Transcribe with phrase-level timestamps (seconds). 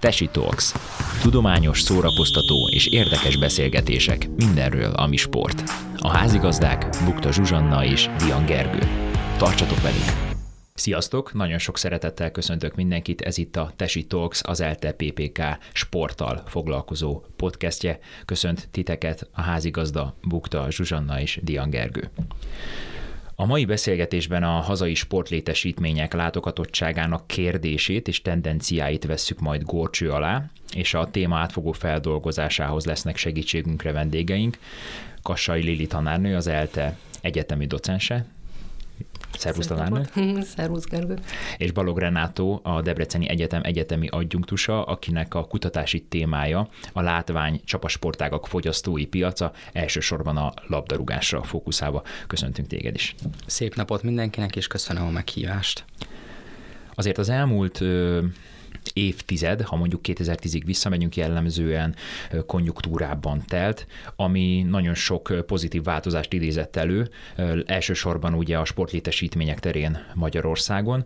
[0.00, 0.74] Tesi Talks.
[1.22, 5.62] Tudományos, szórakoztató és érdekes beszélgetések mindenről, ami sport.
[5.96, 8.80] A házigazdák Bukta Zsuzsanna és Dian Gergő.
[9.36, 10.36] Tartsatok velünk!
[10.74, 11.32] Sziasztok!
[11.34, 13.20] Nagyon sok szeretettel köszöntök mindenkit.
[13.20, 15.42] Ez itt a Tesi Talks, az ELTE PPK
[15.72, 17.98] sporttal foglalkozó podcastje.
[18.24, 22.10] Köszönt titeket a házigazda Bukta Zsuzsanna és Dian Gergő.
[23.40, 30.44] A mai beszélgetésben a hazai sportlétesítmények látogatottságának kérdését és tendenciáit vesszük majd górcső alá,
[30.74, 34.58] és a téma átfogó feldolgozásához lesznek segítségünkre vendégeink.
[35.22, 38.24] Kassai Lili tanárnő, az ELTE egyetemi docense,
[39.38, 40.02] Szervusz tanárnő.
[40.56, 41.18] Szervusz Gergő.
[41.56, 48.46] És Balog Renátó, a Debreceni Egyetem egyetemi adjunktusa, akinek a kutatási témája a látvány csapasportágak
[48.46, 52.02] fogyasztói piaca, elsősorban a labdarúgásra fókuszálva.
[52.26, 53.14] Köszöntünk téged is.
[53.46, 55.84] Szép napot mindenkinek, és köszönöm a meghívást.
[56.94, 57.80] Azért az elmúlt
[58.92, 61.94] évtized, ha mondjuk 2010-ig visszamegyünk, jellemzően
[62.46, 63.86] konjunktúrában telt,
[64.16, 67.08] ami nagyon sok pozitív változást idézett elő,
[67.66, 71.04] elsősorban ugye a sportlétesítmények terén Magyarországon,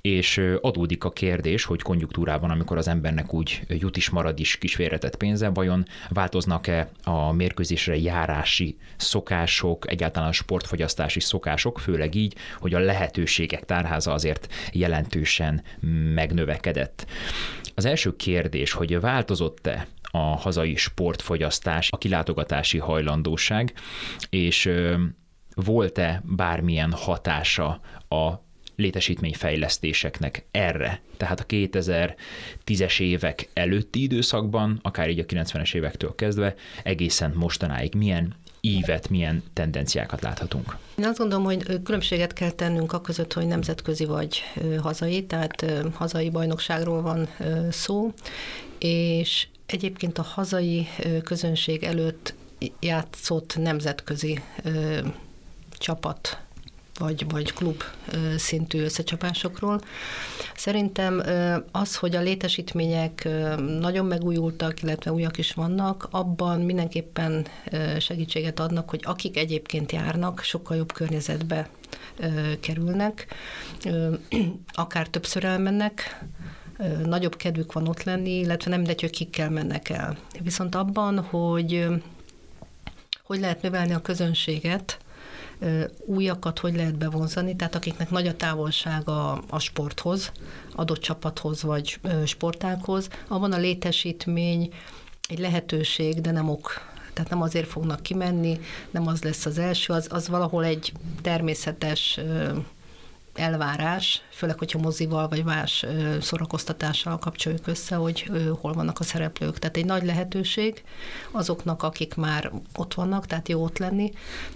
[0.00, 4.74] és adódik a kérdés, hogy konjunktúrában, amikor az embernek úgy jut is marad is kis
[4.74, 12.74] félretett pénze, vajon változnak-e a mérkőzésre járási szokások, egyáltalán a sportfogyasztási szokások, főleg így, hogy
[12.74, 15.62] a lehetőségek tárháza azért jelentősen
[16.14, 17.06] megnövekedett.
[17.74, 23.72] Az első kérdés, hogy változott-e a hazai sportfogyasztás, a kilátogatási hajlandóság,
[24.30, 24.70] és
[25.54, 28.32] volt-e bármilyen hatása a
[28.76, 31.00] létesítményfejlesztéseknek erre.
[31.16, 38.34] Tehát a 2010-es évek előtti időszakban, akár így a 90-es évektől kezdve, egészen mostanáig milyen
[38.60, 40.76] ívet, milyen tendenciákat láthatunk?
[40.98, 44.42] Én azt gondolom, hogy különbséget kell tennünk a között, hogy nemzetközi vagy
[44.82, 47.28] hazai, tehát hazai bajnokságról van
[47.70, 48.12] szó,
[48.78, 50.88] és egyébként a hazai
[51.24, 52.34] közönség előtt
[52.80, 54.42] játszott nemzetközi
[55.78, 56.38] csapat
[57.00, 57.82] vagy, vagy klub
[58.36, 59.80] szintű összecsapásokról.
[60.54, 61.22] Szerintem
[61.72, 63.28] az, hogy a létesítmények
[63.80, 67.46] nagyon megújultak, illetve újak is vannak, abban mindenképpen
[67.98, 71.68] segítséget adnak, hogy akik egyébként járnak, sokkal jobb környezetbe
[72.60, 73.26] kerülnek,
[74.72, 76.24] akár többször elmennek,
[77.04, 80.16] nagyobb kedvük van ott lenni, illetve nem mindegy, hogy kikkel mennek el.
[80.42, 81.88] Viszont abban, hogy
[83.30, 84.98] hogy lehet növelni a közönséget,
[85.98, 90.32] újakat hogy lehet bevonzani, tehát akiknek nagy a távolság a, a sporthoz,
[90.74, 94.72] adott csapathoz vagy sportákhoz, abban a létesítmény
[95.28, 96.88] egy lehetőség, de nem ok.
[97.12, 98.60] Tehát nem azért fognak kimenni,
[98.90, 102.20] nem az lesz az első, az, az valahol egy természetes
[103.34, 105.86] elvárás, főleg, hogyha mozival vagy más
[106.20, 109.58] szórakoztatással kapcsoljuk össze, hogy hol vannak a szereplők.
[109.58, 110.84] Tehát egy nagy lehetőség
[111.30, 114.12] azoknak, akik már ott vannak, tehát jó ott lenni,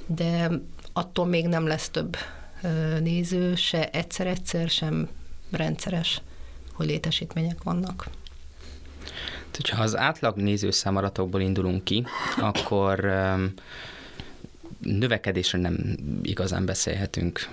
[0.06, 0.50] de
[0.96, 2.16] attól még nem lesz több
[3.00, 5.08] néző, se egyszer-egyszer, sem
[5.50, 6.22] rendszeres,
[6.72, 8.08] hogy létesítmények vannak.
[9.72, 12.06] Ha az átlag nézőszámadatokból indulunk ki,
[12.40, 13.12] akkor
[14.80, 17.48] növekedésről nem igazán beszélhetünk.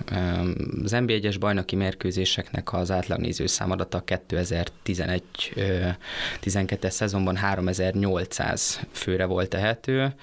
[0.84, 10.14] Az NB1-es bajnoki mérkőzéseknek az átlagnéző számadata 2011-12-es szezonban 3800 főre volt tehető.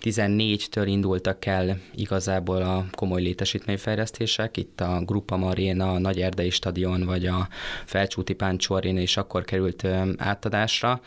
[0.00, 7.04] 14-től indultak el igazából a komoly létesítményfejlesztések, itt a Grupa Marina, a Nagy Erdei Stadion
[7.04, 7.48] vagy a
[7.84, 9.86] Felcsúti Páncsó Arena is akkor került
[10.16, 11.00] átadásra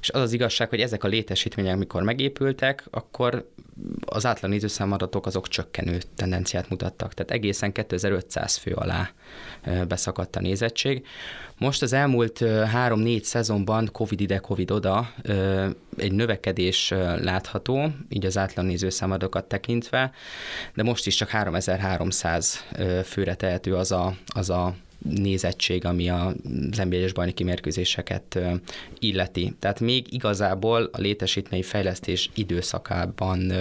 [0.00, 3.48] és az az igazság, hogy ezek a létesítmények, mikor megépültek, akkor
[4.04, 9.10] az átlag nézőszámadatok azok csökkenő tendenciát mutattak, tehát egészen 2500 fő alá
[9.88, 11.06] beszakadt a nézettség.
[11.58, 15.12] Most az elmúlt 3-4 szezonban Covid ide, Covid oda
[15.96, 16.90] egy növekedés
[17.20, 20.12] látható, így az átlag nézőszámadokat tekintve,
[20.74, 22.64] de most is csak 3300
[23.04, 24.74] főre tehető az a, az a
[25.08, 26.34] nézettség, ami az
[26.84, 28.38] nba bajnoki mérkőzéseket
[28.98, 29.54] illeti.
[29.58, 33.52] Tehát még igazából a létesítmény fejlesztés időszakában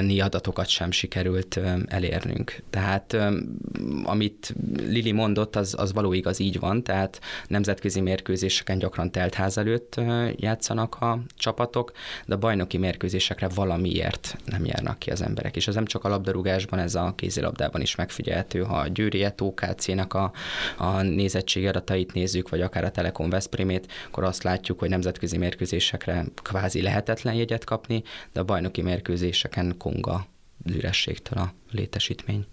[0.00, 2.62] ni adatokat sem sikerült elérnünk.
[2.70, 3.16] Tehát
[4.04, 10.00] amit Lili mondott, az, az való igaz, így van, tehát nemzetközi mérkőzéseken gyakran teltház előtt
[10.36, 11.92] játszanak a csapatok,
[12.26, 15.56] de a bajnoki mérkőzésekre valamiért nem járnak ki az emberek.
[15.56, 20.14] És ez nem csak a labdarúgásban, ez a kézilabdában is megfigyelhető, ha a Győri Etókácének
[20.14, 20.21] a
[20.76, 26.24] a, nézettség adatait nézzük, vagy akár a Telekom Veszprémét, akkor azt látjuk, hogy nemzetközi mérkőzésekre
[26.42, 28.02] kvázi lehetetlen jegyet kapni,
[28.32, 30.26] de a bajnoki mérkőzéseken konga
[30.66, 32.46] ürességtől a létesítmény.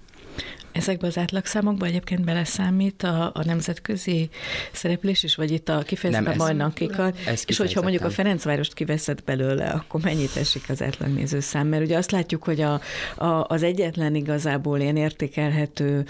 [0.72, 4.30] Ezekbe az átlagszámokba egyébként beleszámít a, a nemzetközi
[4.72, 10.02] szereplés is, vagy itt a kifejezetten bajnokikat, és hogyha mondjuk a Ferencvárost kiveszed belőle, akkor
[10.02, 11.68] mennyit esik az átlagnézőszám?
[11.68, 12.82] Mert ugye azt látjuk, hogy a,
[13.16, 16.06] a, az egyetlen igazából ilyen értékelhető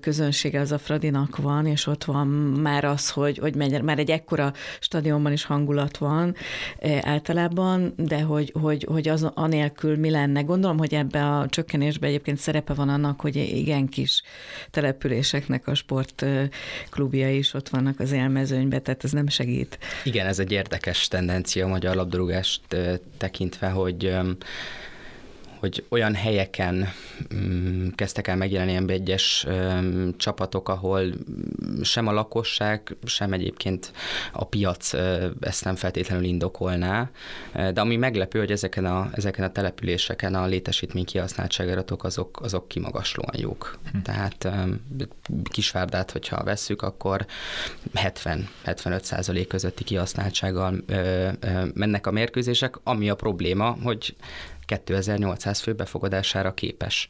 [0.00, 2.26] közönsége az a Fradinak van, és ott van
[2.62, 6.34] már az, hogy, hogy megy, már egy ekkora stadionban is hangulat van
[7.00, 10.40] általában, de hogy, hogy, hogy az anélkül mi lenne.
[10.40, 14.22] Gondolom, hogy ebbe a csökkenésbe egyébként szerepe van annak, hogy igen kis
[14.70, 19.78] településeknek a sportklubja is ott vannak az élmezőnyben, tehát ez nem segít.
[20.04, 22.60] Igen, ez egy érdekes tendencia a magyar labdarúgást
[23.18, 24.16] tekintve, hogy
[25.58, 26.88] hogy olyan helyeken
[27.34, 31.04] um, kezdtek el megjelenni egyes um, csapatok, ahol
[31.82, 33.92] sem a lakosság, sem egyébként
[34.32, 37.10] a piac uh, ezt nem feltétlenül indokolná.
[37.52, 43.34] De ami meglepő, hogy ezeken a, ezeken a településeken a létesítmény kihasználtságáratok azok, azok kimagaslóan
[43.38, 43.78] jók.
[43.92, 43.98] Hm.
[44.02, 44.80] Tehát um,
[45.50, 47.26] Kisvárdát, hogyha vesszük, akkor
[47.94, 51.28] 70-75 százalék közötti kihasználtsággal ö,
[51.74, 54.16] mennek a mérkőzések, ami a probléma, hogy
[54.66, 57.08] 2800 fő befogadására képes.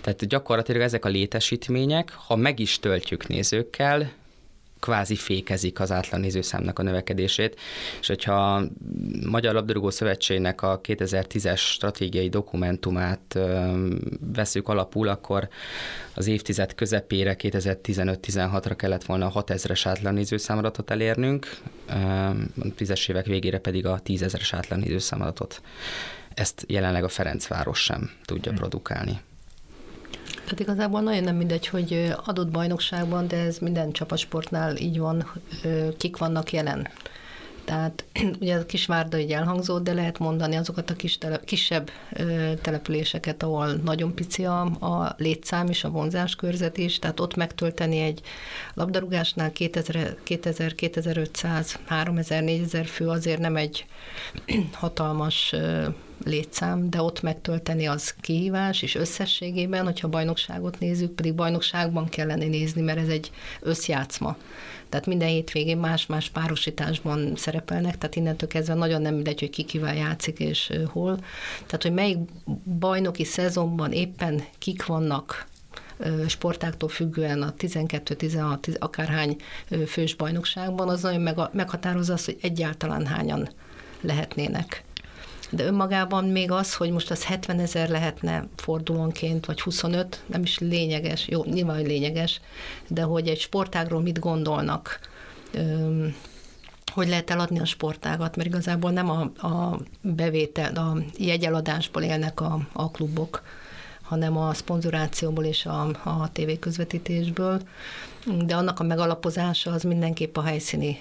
[0.00, 4.10] Tehát gyakorlatilag ezek a létesítmények, ha meg is töltjük nézőkkel,
[4.84, 7.60] kvázi fékezik az átlan nézőszámnak a növekedését,
[8.00, 8.64] és hogyha a
[9.26, 13.38] Magyar Labdarúgó Szövetségnek a 2010-es stratégiai dokumentumát
[14.34, 15.48] veszük alapul, akkor
[16.14, 21.56] az évtized közepére, 2015-16-ra kellett volna a 6000-es átlan nézőszámadatot elérnünk,
[22.60, 25.62] a tízes évek végére pedig a 10.000-es átlan nézőszámadatot
[26.34, 28.60] ezt jelenleg a Ferencváros sem tudja hmm.
[28.60, 29.20] produkálni.
[30.34, 35.32] Tehát igazából nagyon nem mindegy, hogy adott bajnokságban, de ez minden csapatsportnál így van,
[35.98, 36.88] kik vannak jelen.
[37.64, 38.04] Tehát
[38.40, 43.42] ugye a Kisvárda így elhangzott, de lehet mondani azokat a kis tele, kisebb ö, településeket,
[43.42, 48.20] ahol nagyon pici a, a létszám és a vonzáskörzet is, tehát ott megtölteni egy
[48.74, 53.86] labdarúgásnál 2000, 2000 2500, 3000, 4000 fő azért nem egy
[54.72, 55.86] hatalmas ö,
[56.24, 62.80] létszám, de ott megtölteni az kihívás, és összességében, hogyha bajnokságot nézzük, pedig bajnokságban kellene nézni,
[62.80, 63.30] mert ez egy
[63.60, 64.36] összjátszma.
[64.88, 69.94] Tehát minden hétvégén más-más párosításban szerepelnek, tehát innentől kezdve nagyon nem mindegy, hogy ki kivel
[69.94, 71.18] játszik és hol.
[71.66, 72.18] Tehát, hogy melyik
[72.78, 75.46] bajnoki szezonban éppen kik vannak
[76.26, 79.36] sportáktól függően a 12-16, akárhány
[79.86, 83.48] fős bajnokságban, az nagyon meghatározza azt, hogy egyáltalán hányan
[84.00, 84.84] lehetnének
[85.54, 90.58] de önmagában még az, hogy most az 70 ezer lehetne fordulónként, vagy 25, nem is
[90.58, 92.40] lényeges, jó, nyilván, lényeges,
[92.88, 95.00] de hogy egy sportágról mit gondolnak,
[96.92, 102.58] hogy lehet eladni a sportágat, mert igazából nem a, a bevétel, a jegyeladásból élnek a,
[102.72, 103.42] a klubok,
[104.02, 107.60] hanem a szponzorációból és a, a tévéközvetítésből,
[108.44, 110.98] de annak a megalapozása az mindenképp a helyszíni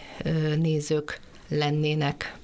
[0.58, 2.38] nézők lennének,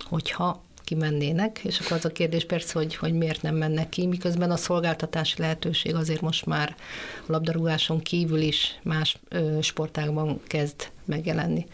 [0.00, 4.50] hogyha kimennének, és akkor az a kérdés persze, hogy, hogy miért nem mennek ki, miközben
[4.50, 6.76] a szolgáltatási lehetőség azért most már
[7.26, 11.66] a labdarúgáson kívül is más ö, sportágban kezd megjelenni.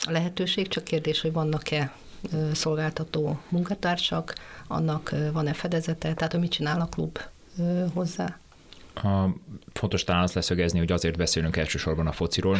[0.00, 1.92] A lehetőség csak kérdés, hogy vannak-e
[2.32, 4.34] ö, szolgáltató munkatársak,
[4.66, 7.18] annak van-e fedezete, tehát hogy mit csinál a klub
[7.58, 8.38] ö, hozzá.
[9.02, 9.34] A,
[9.72, 12.58] fontos talán azt leszögezni, hogy azért beszélünk elsősorban a fociról,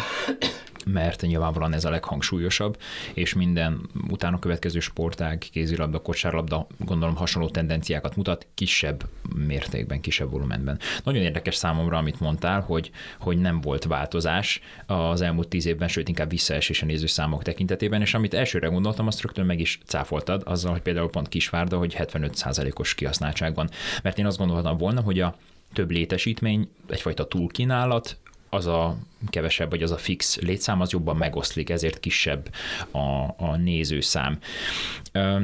[0.87, 2.79] mert nyilvánvalóan ez a leghangsúlyosabb,
[3.15, 10.79] és minden utána következő sportág, kézilabda, kosárlabda gondolom hasonló tendenciákat mutat, kisebb mértékben, kisebb volumenben.
[11.05, 16.09] Nagyon érdekes számomra, amit mondtál, hogy, hogy nem volt változás az elmúlt tíz évben, sőt
[16.09, 20.73] inkább visszaesés a nézőszámok tekintetében, és amit elsőre gondoltam, azt rögtön meg is cáfoltad, azzal,
[20.73, 23.69] hogy például pont Kisvárda, hogy 75%-os kihasználtságban.
[24.03, 25.37] Mert én azt gondoltam volna, hogy a
[25.73, 28.17] több létesítmény, egyfajta túlkínálat,
[28.51, 28.97] az a
[29.29, 32.49] kevesebb, vagy az a fix létszám, az jobban megoszlik, ezért kisebb
[32.91, 34.39] a, a nézőszám.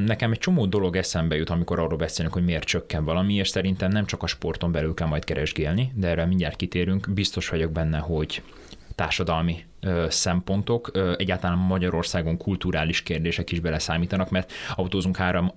[0.05, 3.91] Nekem egy csomó dolog eszembe jut, amikor arról beszélünk, hogy miért csökken valami, és szerintem
[3.91, 7.11] nem csak a sporton belül kell majd keresgélni, de erre mindjárt kitérünk.
[7.11, 8.43] Biztos vagyok benne, hogy
[8.95, 9.65] társadalmi
[10.09, 15.53] szempontok, egyáltalán Magyarországon kulturális kérdések is beleszámítanak, mert autózunk három,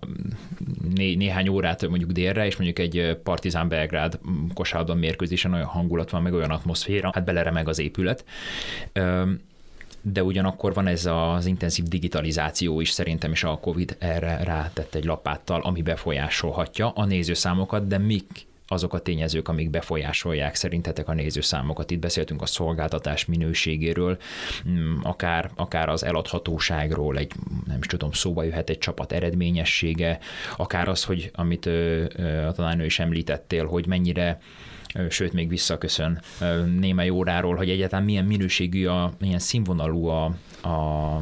[0.96, 4.19] né, néhány órát mondjuk délre, és mondjuk egy Partizán Belgrád
[4.53, 8.25] kosárlabda mérkőzésen olyan hangulat van, meg olyan atmoszféra, hát beleremeg az épület.
[10.01, 15.05] De ugyanakkor van ez az intenzív digitalizáció is szerintem, és a COVID erre rátett egy
[15.05, 21.91] lapáttal, ami befolyásolhatja a nézőszámokat, de mik azok a tényezők, amik befolyásolják szerintetek a nézőszámokat.
[21.91, 24.17] Itt beszéltünk a szolgáltatás minőségéről,
[24.69, 27.31] mm, akár, akár az eladhatóságról, egy
[27.65, 30.19] nem is tudom, szóba jöhet egy csapat eredményessége,
[30.57, 31.65] akár az, hogy amit
[32.47, 34.39] a tanárnő is említettél, hogy mennyire
[35.09, 36.21] sőt még visszaköszön
[36.79, 41.21] némely óráról, hogy egyáltalán milyen minőségű, a, milyen színvonalú a, a,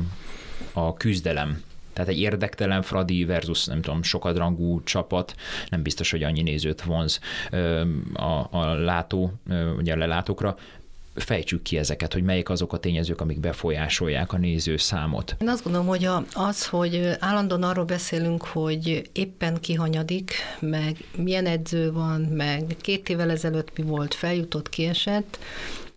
[0.74, 1.62] a küzdelem
[1.96, 5.36] tehát egy érdektelen Fradi versus nem tudom, sokadrangú csapat
[5.70, 7.20] nem biztos, hogy annyi nézőt vonz
[8.14, 9.32] a, a látó,
[9.78, 10.58] ugye a lelátókra,
[11.16, 15.36] fejtsük ki ezeket, hogy melyik azok a tényezők, amik befolyásolják a néző számot.
[15.40, 21.92] Én azt gondolom, hogy az, hogy állandóan arról beszélünk, hogy éppen kihanyadik, meg milyen edző
[21.92, 25.40] van, meg két évvel ezelőtt mi volt, feljutott, kiesett,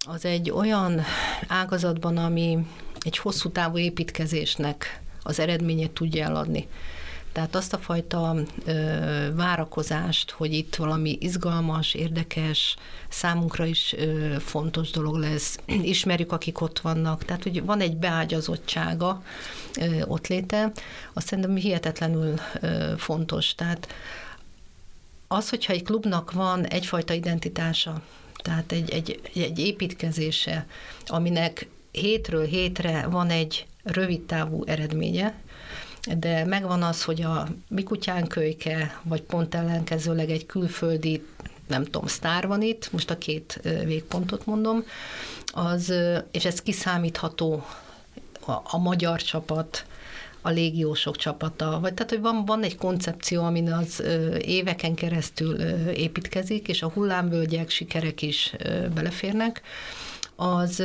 [0.07, 1.01] az egy olyan
[1.47, 2.59] ágazatban, ami
[3.01, 6.69] egy hosszú távú építkezésnek az eredményét tudja eladni.
[7.33, 8.73] Tehát azt a fajta ö,
[9.35, 12.77] várakozást, hogy itt valami izgalmas, érdekes,
[13.09, 15.59] számunkra is ö, fontos dolog lesz,
[15.95, 19.23] ismerjük, akik ott vannak, tehát hogy van egy beágyazottsága
[19.81, 20.73] ö, ott léte,
[21.13, 23.55] azt szerintem hihetetlenül ö, fontos.
[23.55, 23.89] Tehát
[25.29, 28.03] az, hogyha egy klubnak van egyfajta identitása,
[28.43, 30.67] tehát egy, egy, egy építkezése,
[31.07, 35.35] aminek hétről hétre van egy rövid távú eredménye,
[36.19, 41.27] de megvan az, hogy a mi kutyánkölyke, vagy pont ellenkezőleg egy külföldi,
[41.67, 44.85] nem tudom, sztár van itt, most a két végpontot mondom,
[45.47, 45.93] az,
[46.31, 47.65] és ez kiszámítható
[48.47, 49.87] a, a magyar csapat,
[50.41, 54.03] a légiósok csapata, vagy tehát, hogy van, van egy koncepció, amin az
[54.41, 58.55] éveken keresztül építkezik, és a hullámvölgyek, sikerek is
[58.95, 59.63] beleférnek,
[60.37, 60.83] az,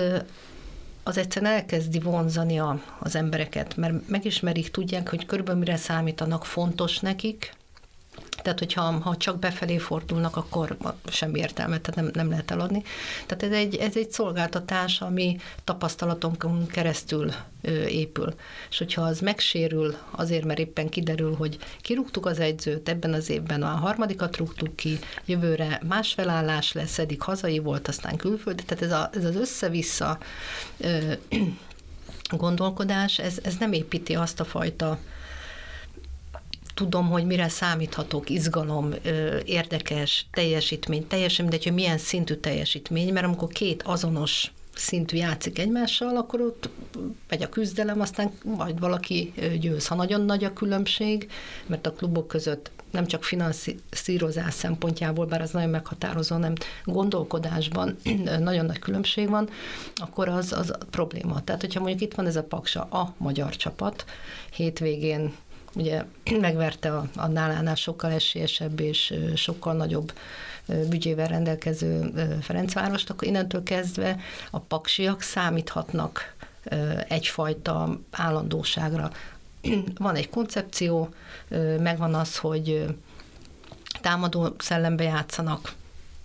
[1.04, 7.00] az egyszerűen elkezdi vonzani a, az embereket, mert megismerik, tudják, hogy körülbelül mire számítanak fontos
[7.00, 7.54] nekik,
[8.44, 12.84] tehát, hogyha ha csak befelé fordulnak, akkor semmi értelme, tehát nem, nem lehet eladni.
[13.26, 18.34] Tehát ez egy, ez egy szolgáltatás, ami tapasztalatonkon keresztül ö, épül.
[18.70, 23.64] És hogyha az megsérül, azért, mert éppen kiderül, hogy kirúgtuk az egyzőt, ebben az évben
[23.64, 28.92] a harmadikat rúgtuk ki, jövőre más felállás lesz, eddig hazai volt, aztán külföldi, tehát ez,
[28.92, 30.18] a, ez az össze-vissza
[30.78, 31.14] ö,
[32.38, 35.00] gondolkodás, ez, ez nem építi azt a fajta
[36.74, 38.94] tudom, hogy mire számíthatok, izgalom,
[39.46, 46.18] érdekes teljesítmény, teljesen mindegy, hogy milyen szintű teljesítmény, mert amikor két azonos szintű játszik egymással,
[46.18, 46.70] akkor ott
[47.30, 49.88] megy a küzdelem, aztán majd valaki győz.
[49.88, 51.32] Ha nagyon nagy a különbség,
[51.66, 56.54] mert a klubok között nem csak finanszírozás szempontjából, bár az nagyon meghatározó, nem
[56.84, 57.96] gondolkodásban
[58.40, 59.50] nagyon nagy különbség van,
[59.96, 61.44] akkor az, az probléma.
[61.44, 64.06] Tehát, hogyha mondjuk itt van ez a paksa, a magyar csapat,
[64.52, 65.34] hétvégén
[65.76, 66.04] ugye
[66.42, 70.14] megverte a, a nálánál sokkal esélyesebb és sokkal nagyobb
[70.90, 72.12] büdzsével rendelkező
[72.42, 74.20] Ferencvárost, akkor innentől kezdve
[74.52, 76.36] a paksiak számíthatnak
[77.08, 79.12] egyfajta állandóságra.
[79.98, 81.14] Van egy koncepció,
[81.80, 82.86] megvan az, hogy
[84.02, 85.74] támadó szellembe játszanak,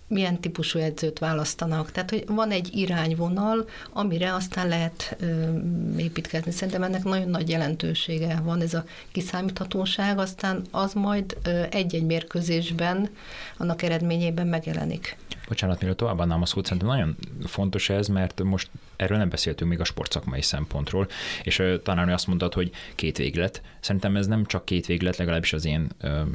[0.08, 1.92] milyen típusú edzőt választanak.
[1.92, 5.58] Tehát, hogy van egy irányvonal, amire aztán lehet ö,
[5.96, 6.50] építkezni.
[6.50, 13.08] Szerintem ennek nagyon nagy jelentősége van ez a kiszámíthatóság, aztán az majd ö, egy-egy mérkőzésben
[13.56, 15.16] annak eredményében megjelenik.
[15.48, 19.80] Bocsánat, mielőtt továbbadnám a szót, szerintem nagyon fontos ez, mert most erről nem beszéltünk még
[19.80, 21.08] a sportszakmai szempontról,
[21.42, 23.62] és talán azt mondtad, hogy két véglet.
[23.88, 25.88] Szerintem ez nem csak két véglet, legalábbis az én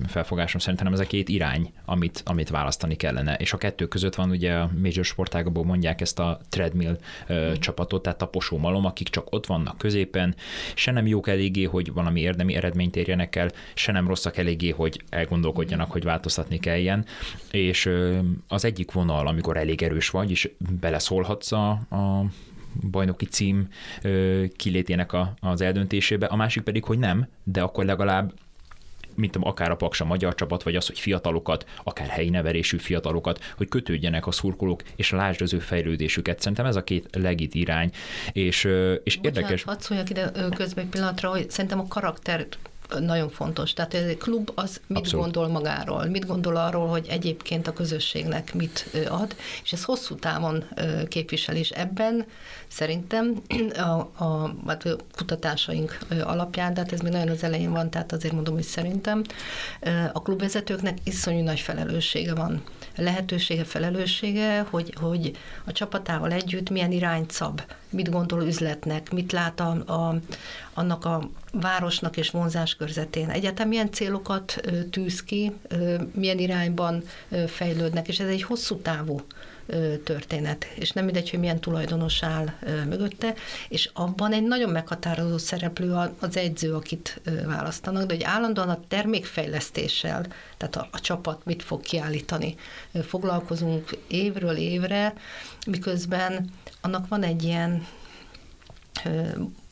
[0.08, 3.36] felfogásom szerintem ez a két irány, amit, amit választani kellene.
[3.36, 6.98] És a kettő között van ugye a major sportágból mondják ezt a treadmill
[7.34, 7.52] mm.
[7.54, 10.36] csapatot, tehát taposó malom, akik csak ott vannak középen,
[10.74, 15.02] se nem jók eléggé, hogy valami érdemi eredményt érjenek el, se nem rosszak eléggé, hogy
[15.10, 17.06] elgondolkodjanak, hogy változtatni kelljen.
[17.52, 17.90] És
[18.48, 22.26] az egyik vonal, amikor elég erős vagy, és beleszólhatsz a, a
[22.82, 23.68] bajnoki cím
[24.56, 28.34] kilétének a, az eldöntésébe, a másik pedig, hogy nem, de akkor legalább
[29.16, 33.44] mint tudom, akár a Paksa magyar csapat, vagy az, hogy fiatalokat, akár helyi neverésű fiatalokat,
[33.58, 36.40] hogy kötődjenek a szurkolók, és lásd az ő fejlődésüket.
[36.40, 37.92] Szerintem ez a két legit irány.
[38.32, 38.64] És,
[39.04, 39.64] és Bocsánat, érdekes...
[39.64, 42.48] hadd szóljak ide közben egy pillanatra, hogy szerintem a karakter
[43.00, 43.74] nagyon fontos.
[43.74, 45.24] Tehát ez egy klub az mit Abszolút.
[45.24, 50.64] gondol magáról, mit gondol arról, hogy egyébként a közösségnek mit ad, és ez hosszú távon
[51.08, 52.26] képvisel, és ebben
[52.68, 53.42] szerintem
[53.76, 58.12] a, a, hát a kutatásaink alapján, de hát ez még nagyon az elején van, tehát
[58.12, 59.22] azért mondom, hogy szerintem
[60.14, 62.64] a klubvezetőknek iszonyú nagy felelőssége van.
[62.96, 65.32] Lehetősége, felelőssége, hogy, hogy
[65.66, 70.20] a csapatával együtt milyen irányt szab, mit gondol üzletnek, mit lát a, a,
[70.74, 73.30] annak a városnak és vonzáskörzetén.
[73.30, 75.52] Egyáltalán milyen célokat tűz ki,
[76.14, 77.04] milyen irányban
[77.48, 79.22] fejlődnek, és ez egy hosszú távú
[80.04, 82.54] történet, és nem mindegy, hogy milyen tulajdonos áll
[82.88, 83.34] mögötte,
[83.70, 90.26] és abban egy nagyon meghatározó szereplő az edző, akit választanak, de hogy állandóan a termékfejlesztéssel,
[90.58, 92.56] tehát a, a csapat mit fog kiállítani,
[93.08, 95.14] foglalkozunk évről évre,
[95.68, 96.50] miközben
[96.82, 97.88] annak van egy ilyen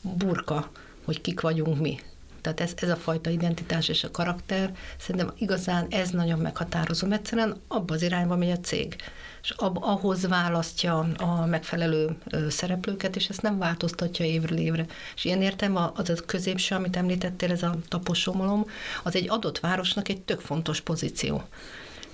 [0.00, 0.70] burka,
[1.04, 2.00] hogy kik vagyunk mi.
[2.40, 7.10] Tehát ez, ez a fajta identitás és a karakter, szerintem igazán ez nagyon meghatározó.
[7.10, 8.96] Egyszerűen abba az irányba megy a cég
[9.42, 12.16] és ab, ahhoz választja a megfelelő
[12.48, 14.86] szereplőket, és ezt nem változtatja évről évre.
[15.14, 18.66] És ilyen értem az a középső, amit említettél, ez a taposomolom,
[19.02, 21.42] az egy adott városnak egy tök fontos pozíció.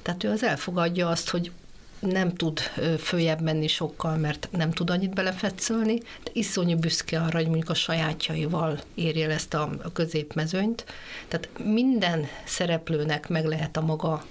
[0.02, 1.52] Tehát ő az elfogadja azt, hogy
[1.98, 2.58] nem tud
[2.98, 7.74] följebb menni sokkal, mert nem tud annyit belefetszölni, de iszonyú büszke arra, hogy mondjuk a
[7.74, 10.84] sajátjaival érje el ezt a középmezőnyt.
[11.28, 14.24] Tehát minden szereplőnek meg lehet a maga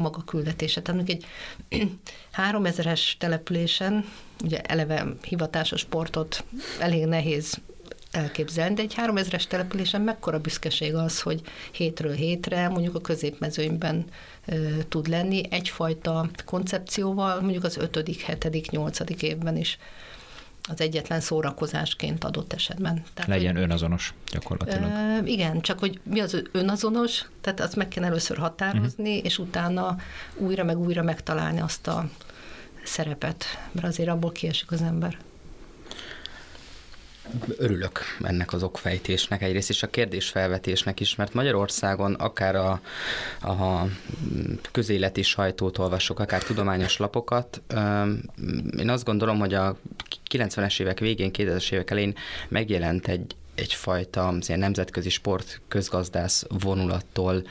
[0.00, 0.82] maga küldetése.
[0.82, 1.24] Tehát egy
[2.52, 4.04] 3000-es településen,
[4.44, 6.44] ugye eleve hivatásos sportot
[6.78, 7.60] elég nehéz
[8.10, 11.40] elképzelni, de egy 3000-es településen mekkora büszkeség az, hogy
[11.72, 14.04] hétről hétre mondjuk a középmezőnyben
[14.44, 14.56] e,
[14.88, 19.22] tud lenni egyfajta koncepcióval, mondjuk az 5., 7., 8.
[19.22, 19.78] évben is
[20.70, 23.02] az egyetlen szórakozásként adott esetben.
[23.14, 24.90] Tehát, Legyen hogy, önazonos gyakorlatilag.
[24.90, 29.24] E, igen, csak hogy mi az önazonos, tehát azt meg kell először határozni, uh-huh.
[29.24, 29.96] és utána
[30.36, 32.08] újra meg újra megtalálni azt a
[32.84, 35.18] szerepet, mert azért abból kiesik az ember
[37.56, 42.80] örülök ennek az okfejtésnek egyrészt, és a kérdésfelvetésnek is, mert Magyarországon akár a,
[43.40, 43.86] a
[44.72, 47.62] közéleti sajtót olvasok, akár tudományos lapokat,
[48.78, 49.76] én azt gondolom, hogy a
[50.30, 52.14] 90-es évek végén, 2000-es évek elején
[52.48, 57.42] megjelent egy, egyfajta ilyen nemzetközi sport közgazdász vonulattól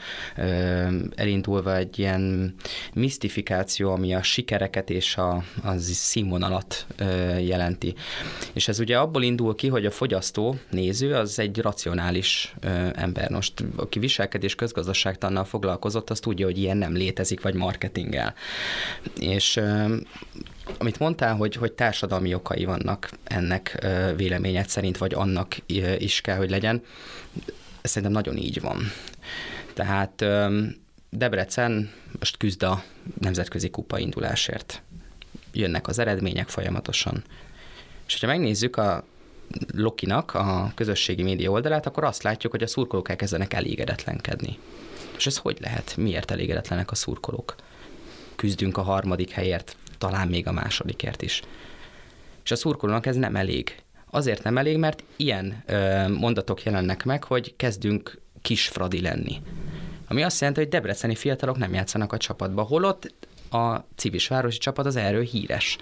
[1.14, 2.54] elindulva egy ilyen
[2.94, 6.86] misztifikáció, ami a sikereket és a, az színvonalat
[7.40, 7.94] jelenti.
[8.52, 12.54] És ez ugye abból indul ki, hogy a fogyasztó, néző, az egy racionális
[12.92, 13.30] ember.
[13.30, 18.34] Most aki viselkedés közgazdaságtannal foglalkozott, az tudja, hogy ilyen nem létezik, vagy marketinggel.
[19.18, 19.60] És
[20.78, 23.86] amit mondtál, hogy, hogy társadalmi okai vannak ennek
[24.16, 25.56] véleményed szerint, vagy annak
[25.98, 26.82] is kell, hogy legyen,
[27.82, 28.92] szerintem nagyon így van.
[29.74, 30.24] Tehát
[31.10, 32.82] Debrecen most küzd a
[33.20, 34.82] nemzetközi kupa indulásért.
[35.52, 37.24] Jönnek az eredmények folyamatosan.
[38.06, 39.04] És hogyha megnézzük a
[39.74, 44.58] Lokinak a közösségi média oldalát, akkor azt látjuk, hogy a szurkolók elkezdenek elégedetlenkedni.
[45.16, 45.96] És ez hogy lehet?
[45.96, 47.54] Miért elégedetlenek a szurkolók?
[48.36, 51.42] Küzdünk a harmadik helyért, talán még a másodikért is.
[52.44, 53.82] És a szurkolónak ez nem elég.
[54.10, 59.42] Azért nem elég, mert ilyen ö, mondatok jelennek meg, hogy kezdünk kisfradi lenni.
[60.08, 63.12] Ami azt jelenti, hogy debreceni fiatalok nem játszanak a csapatba, holott
[63.50, 65.76] a civisvárosi csapat az erről híres.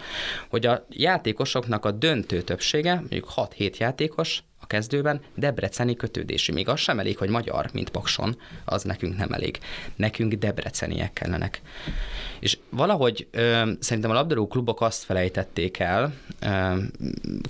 [0.49, 6.53] Hogy a játékosoknak a döntő többsége, mondjuk 6-7 játékos, kezdőben debreceni kötődési.
[6.53, 9.59] Még az sem elég, hogy magyar, mint Pakson, az nekünk nem elég.
[9.97, 11.63] Nekünk debreceniek kellenek.
[12.41, 16.47] És valahogy ö, szerintem a labdarúgó klubok azt felejtették el, ö,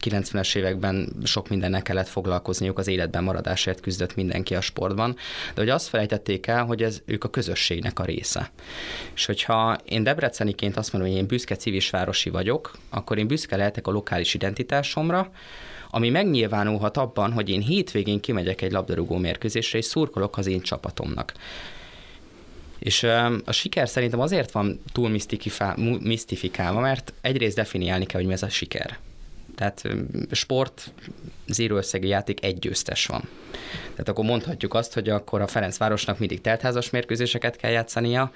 [0.01, 5.17] 90-es években sok mindennek kellett foglalkozniuk, az életben maradásért küzdött mindenki a sportban,
[5.55, 8.51] de hogy azt felejtették el, hogy ez ők a közösségnek a része.
[9.15, 13.87] És hogyha én debreceniként azt mondom, hogy én büszke civisvárosi vagyok, akkor én büszke lehetek
[13.87, 15.31] a lokális identitásomra,
[15.91, 21.33] ami megnyilvánulhat abban, hogy én hétvégén kimegyek egy labdarúgó mérkőzésre, és szurkolok az én csapatomnak.
[22.79, 23.03] És
[23.45, 25.09] a siker szerintem azért van túl
[26.01, 28.99] misztifikálva, mert egyrészt definiálni kell, hogy mi ez a siker.
[29.55, 29.83] Tehát
[30.31, 30.93] sport,
[31.47, 33.29] zéró összegű játék, egy győztes van.
[33.91, 38.33] Tehát akkor mondhatjuk azt, hogy akkor a Ferencvárosnak mindig teltházas mérkőzéseket kell játszania,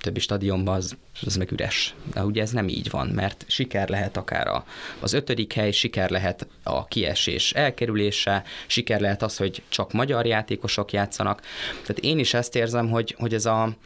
[0.00, 1.94] többi stadionban az, az meg üres.
[2.12, 4.64] De ugye ez nem így van, mert siker lehet akár a,
[5.00, 10.92] az ötödik hely, siker lehet a kiesés elkerülése, siker lehet az, hogy csak magyar játékosok
[10.92, 11.42] játszanak.
[11.82, 13.76] Tehát én is ezt érzem, hogy, hogy ez a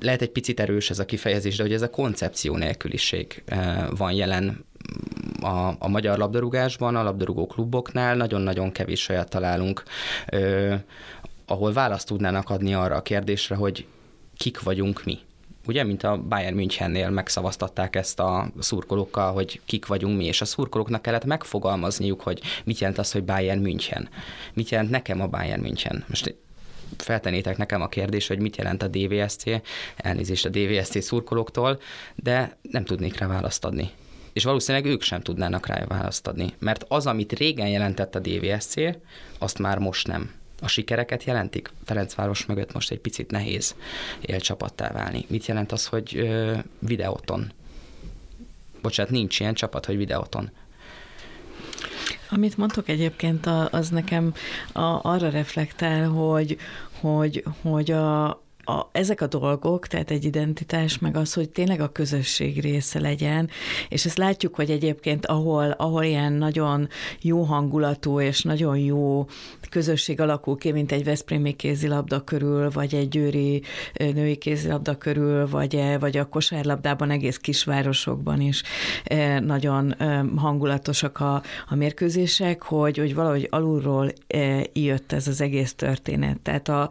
[0.00, 4.12] lehet egy picit erős ez a kifejezés, de hogy ez a koncepció nélküliség eh, van
[4.12, 4.64] jelen
[5.40, 9.82] a, a magyar labdarúgásban, a labdarúgó kluboknál nagyon-nagyon kevés olyat találunk,
[10.26, 10.74] ö,
[11.46, 13.86] ahol választ tudnának adni arra a kérdésre, hogy
[14.36, 15.18] kik vagyunk mi.
[15.66, 20.44] Ugye, mint a Bayern Münchennél megszavaztatták ezt a szurkolókkal, hogy kik vagyunk mi, és a
[20.44, 24.08] szurkolóknak kellett megfogalmazniuk, hogy mit jelent az, hogy Bayern München.
[24.54, 26.04] Mit jelent nekem a Bayern München.
[26.08, 26.34] Most
[26.96, 29.42] feltenétek nekem a kérdés, hogy mit jelent a DVSC,
[29.96, 31.80] elnézést a DVSC szurkolóktól,
[32.14, 33.90] de nem tudnék rá választ adni.
[34.32, 38.74] És valószínűleg ők sem tudnának rá választ adni, mert az, amit régen jelentett a DVSC,
[39.38, 41.70] azt már most nem a sikereket jelentik.
[41.84, 43.74] Ferencváros mögött most egy picit nehéz
[44.20, 45.24] élcsapattá válni.
[45.28, 47.52] Mit jelent az, hogy ö, videóton?
[48.82, 50.50] Bocsánat, nincs ilyen csapat, hogy videóton.
[52.30, 54.34] Amit mondtok egyébként, az nekem
[55.02, 56.58] arra reflektál, hogy,
[57.00, 61.92] hogy, hogy a, a, ezek a dolgok, tehát egy identitás, meg az, hogy tényleg a
[61.92, 63.48] közösség része legyen,
[63.88, 66.88] és ezt látjuk, hogy egyébként ahol, ahol ilyen nagyon
[67.20, 69.26] jó hangulatú és nagyon jó
[69.70, 73.62] közösség alakul ki, mint egy Veszprémi kézilabda körül, vagy egy győri
[73.98, 78.62] női kézilabda körül, vagy, vagy a kosárlabdában egész kisvárosokban is
[79.40, 79.94] nagyon
[80.36, 84.12] hangulatosak a, a mérkőzések, hogy, hogy valahogy alulról
[84.72, 86.40] jött ez az egész történet.
[86.40, 86.90] Tehát a,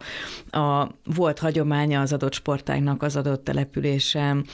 [0.58, 4.44] a, volt hagyománya az adott sportágnak az adott településen,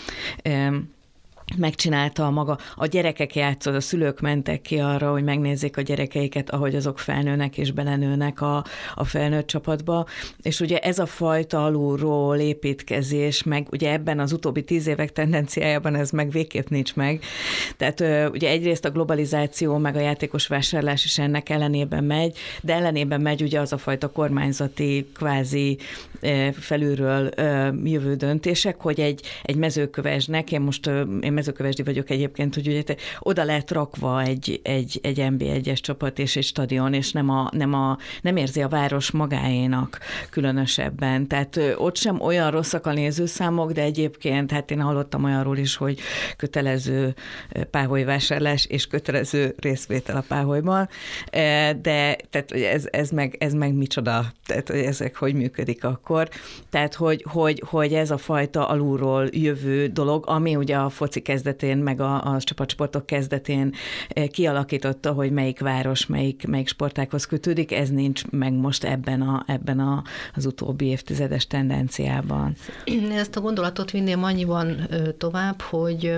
[1.57, 6.51] megcsinálta a maga, a gyerekek játszott, a szülők mentek ki arra, hogy megnézzék a gyerekeiket,
[6.51, 10.07] ahogy azok felnőnek és belenőnek a, a felnőtt csapatba,
[10.43, 15.95] és ugye ez a fajta alulról építkezés, meg ugye ebben az utóbbi tíz évek tendenciájában
[15.95, 17.25] ez meg végképp nincs meg.
[17.77, 23.21] Tehát ugye egyrészt a globalizáció, meg a játékos vásárlás is ennek ellenében megy, de ellenében
[23.21, 25.79] megy ugye az a fajta kormányzati, kvázi
[26.53, 27.31] felülről
[27.85, 30.87] jövő döntések, hogy egy, egy mezőkövesnek, én most
[31.21, 32.83] én mezőkövesdi vagyok egyébként, hogy ugye
[33.18, 37.74] oda lett rakva egy, egy, egy NB1-es csapat és egy stadion, és nem, a, nem,
[37.74, 39.98] a, nem érzi a város magáénak
[40.31, 41.26] különösebben.
[41.26, 45.98] Tehát ott sem olyan rosszak a nézőszámok, de egyébként, hát én hallottam olyanról is, hogy
[46.37, 47.14] kötelező
[47.70, 50.88] páholy vásárlás és kötelező részvétel a páholyban,
[51.81, 56.28] de tehát ez, ez, meg, ez meg micsoda, tehát hogy ezek hogy működik akkor.
[56.70, 61.79] Tehát, hogy, hogy, hogy ez a fajta alulról jövő dolog, ami ugye a foci kezdetén,
[61.79, 63.75] meg a, a csapatsportok kezdetén
[64.09, 69.45] eh, kialakította, hogy melyik város, melyik, melyik sportákhoz kötődik, ez nincs meg most ebben, a,
[69.47, 70.03] ebben a,
[70.35, 72.57] az utóbbi évtizedes tendenciában.
[73.12, 76.16] Ezt a gondolatot vinném annyiban tovább, hogy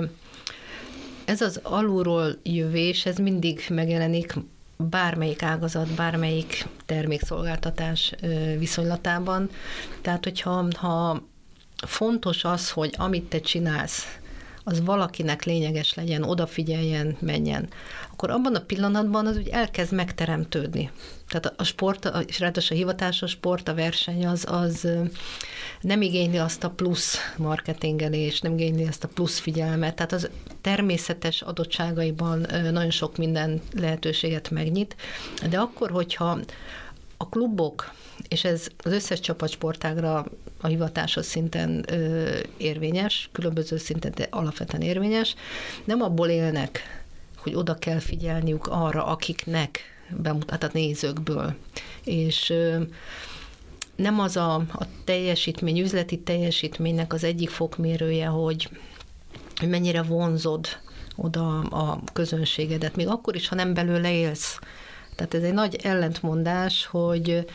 [1.24, 4.34] ez az alulról jövés, ez mindig megjelenik
[4.76, 8.14] bármelyik ágazat, bármelyik termékszolgáltatás
[8.58, 9.50] viszonylatában.
[10.02, 11.22] Tehát, hogyha ha
[11.86, 14.18] fontos az, hogy amit te csinálsz,
[14.64, 17.68] az valakinek lényeges legyen, odafigyeljen, menjen,
[18.12, 20.90] akkor abban a pillanatban az úgy elkezd megteremtődni.
[21.28, 24.88] Tehát a sport, és ráadásul a hivatásos sport, a verseny az, az
[25.80, 30.28] nem igényli azt a plusz marketingelést, nem igényli azt a plusz figyelmet, tehát az
[30.60, 34.96] természetes adottságaiban nagyon sok minden lehetőséget megnyit,
[35.50, 36.38] de akkor, hogyha
[37.16, 37.92] a klubok,
[38.34, 40.26] és ez az összes csapatsportágra
[40.60, 45.34] a hivatásos szinten ö, érvényes, különböző szinten, de alapvetően érvényes,
[45.84, 47.02] nem abból élnek,
[47.36, 51.54] hogy oda kell figyelniük arra, akiknek bemutat a nézőkből.
[52.04, 52.82] És ö,
[53.96, 58.68] nem az a, a teljesítmény, üzleti teljesítménynek az egyik fokmérője, hogy,
[59.66, 60.66] mennyire vonzod
[61.16, 64.58] oda a közönségedet, még akkor is, ha nem belőle élsz.
[65.16, 67.46] Tehát ez egy nagy ellentmondás, hogy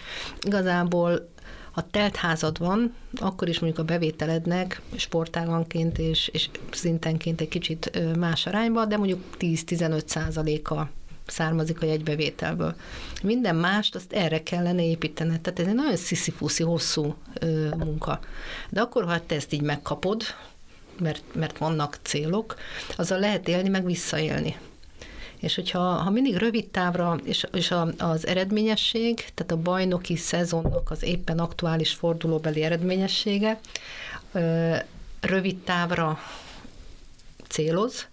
[0.41, 1.29] igazából
[1.71, 8.15] ha telt házad van, akkor is mondjuk a bevételednek sportáganként és, és szintenként egy kicsit
[8.17, 10.89] más arányba, de mondjuk 10-15 százaléka
[11.25, 12.75] származik a jegybevételből.
[13.23, 15.39] Minden mást azt erre kellene építeni.
[15.41, 18.19] Tehát ez egy nagyon sziszifuszi, hosszú ö, munka.
[18.69, 20.23] De akkor, ha te ezt így megkapod,
[20.99, 22.55] mert, mert vannak célok,
[22.95, 24.55] azzal lehet élni, meg visszaélni.
[25.39, 30.91] És hogyha ha mindig rövid távra, és, és a, az eredményesség, tehát a bajnoki szezonnak
[30.91, 33.59] az éppen aktuális fordulóbeli eredményessége,
[35.21, 36.19] rövid távra
[37.47, 38.07] céloz,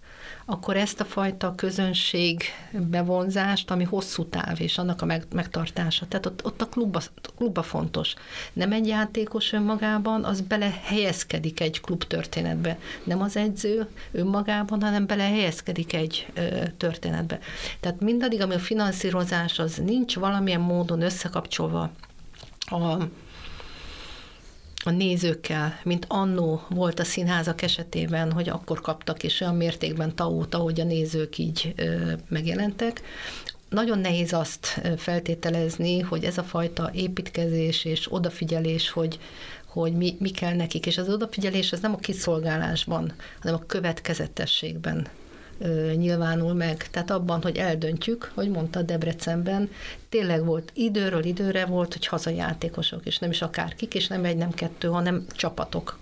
[0.49, 6.45] akkor ezt a fajta közönség bevonzást, ami hosszú táv, és annak a megtartása, tehát ott,
[6.45, 7.01] ott a klubba,
[7.35, 8.13] klubba fontos.
[8.53, 12.79] Nem egy játékos önmagában, az bele helyezkedik egy klub történetbe.
[13.03, 17.39] Nem az edző önmagában, hanem bele helyezkedik egy ö, történetbe.
[17.79, 21.91] Tehát mindaddig, ami a finanszírozás, az nincs valamilyen módon összekapcsolva
[22.59, 22.97] a
[24.85, 30.55] a nézőkkel, mint annó volt a színházak esetében, hogy akkor kaptak is olyan mértékben taót,
[30.55, 31.73] ahogy a nézők így
[32.27, 33.01] megjelentek.
[33.69, 39.19] Nagyon nehéz azt feltételezni, hogy ez a fajta építkezés és odafigyelés, hogy,
[39.65, 45.07] hogy mi, mi kell nekik, és az odafigyelés az nem a kiszolgálásban, hanem a következetességben
[45.95, 46.87] nyilvánul meg.
[46.91, 49.69] Tehát abban, hogy eldöntjük, hogy mondta Debrecenben,
[50.09, 54.51] tényleg volt időről időre volt, hogy hazajátékosok, és nem is akárkik, és nem egy, nem
[54.51, 55.99] kettő, hanem csapatok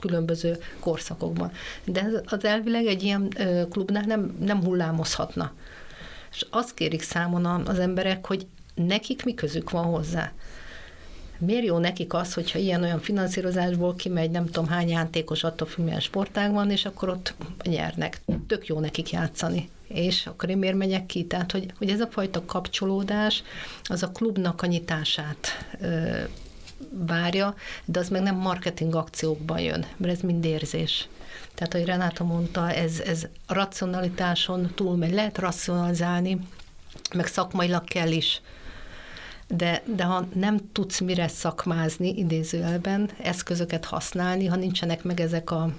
[0.00, 1.52] különböző korszakokban.
[1.84, 3.28] De az elvileg egy ilyen
[3.70, 5.52] klubnál nem, nem hullámozhatna.
[6.32, 10.32] És azt kérik számon az emberek, hogy nekik mi közük van hozzá?
[11.40, 16.00] Miért jó nekik az, hogyha ilyen-olyan finanszírozásból kimegy nem tudom hány játékos attól függ, milyen
[16.00, 18.20] sportág van, és akkor ott nyernek.
[18.46, 21.24] Tök jó nekik játszani és akkor én miért megyek ki?
[21.24, 23.42] Tehát, hogy, hogy ez a fajta kapcsolódás,
[23.84, 25.46] az a klubnak a nyitását
[25.80, 26.18] ö,
[26.90, 31.08] várja, de az meg nem marketing akciókban jön, mert ez mind érzés.
[31.54, 35.12] Tehát, ahogy Renáta mondta, ez, ez racionalitáson túlmegy.
[35.12, 36.38] Lehet racionalizálni,
[37.14, 38.40] meg szakmailag kell is.
[39.56, 45.70] De, de ha nem tudsz mire szakmázni idézőjelben, eszközöket használni, ha nincsenek meg ezek a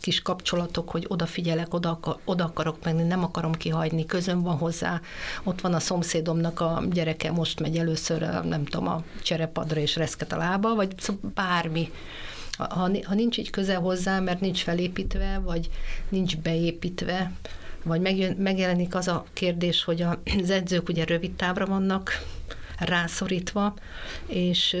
[0.00, 5.00] kis kapcsolatok, hogy odafigyelek, oda, oda akarok menni, nem akarom kihagyni, közön van hozzá.
[5.42, 10.32] Ott van a szomszédomnak a gyereke, most megy először, nem tudom, a cserepadra és reszket
[10.32, 10.94] a lába, vagy
[11.34, 11.90] bármi.
[12.58, 15.68] Ha, ha nincs így közel hozzá, mert nincs felépítve, vagy
[16.08, 17.32] nincs beépítve,
[17.84, 20.02] vagy megjön, megjelenik az a kérdés, hogy
[20.42, 22.10] az edzők ugye rövid távra vannak
[22.78, 23.74] rászorítva,
[24.26, 24.76] és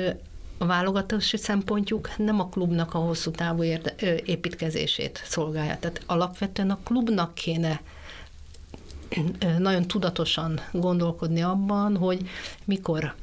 [0.58, 5.78] a válogatási szempontjuk nem a klubnak a hosszú távú érde, építkezését szolgálja.
[5.78, 7.80] Tehát alapvetően a klubnak kéne
[9.58, 12.28] nagyon tudatosan gondolkodni abban, hogy
[12.64, 13.14] mikor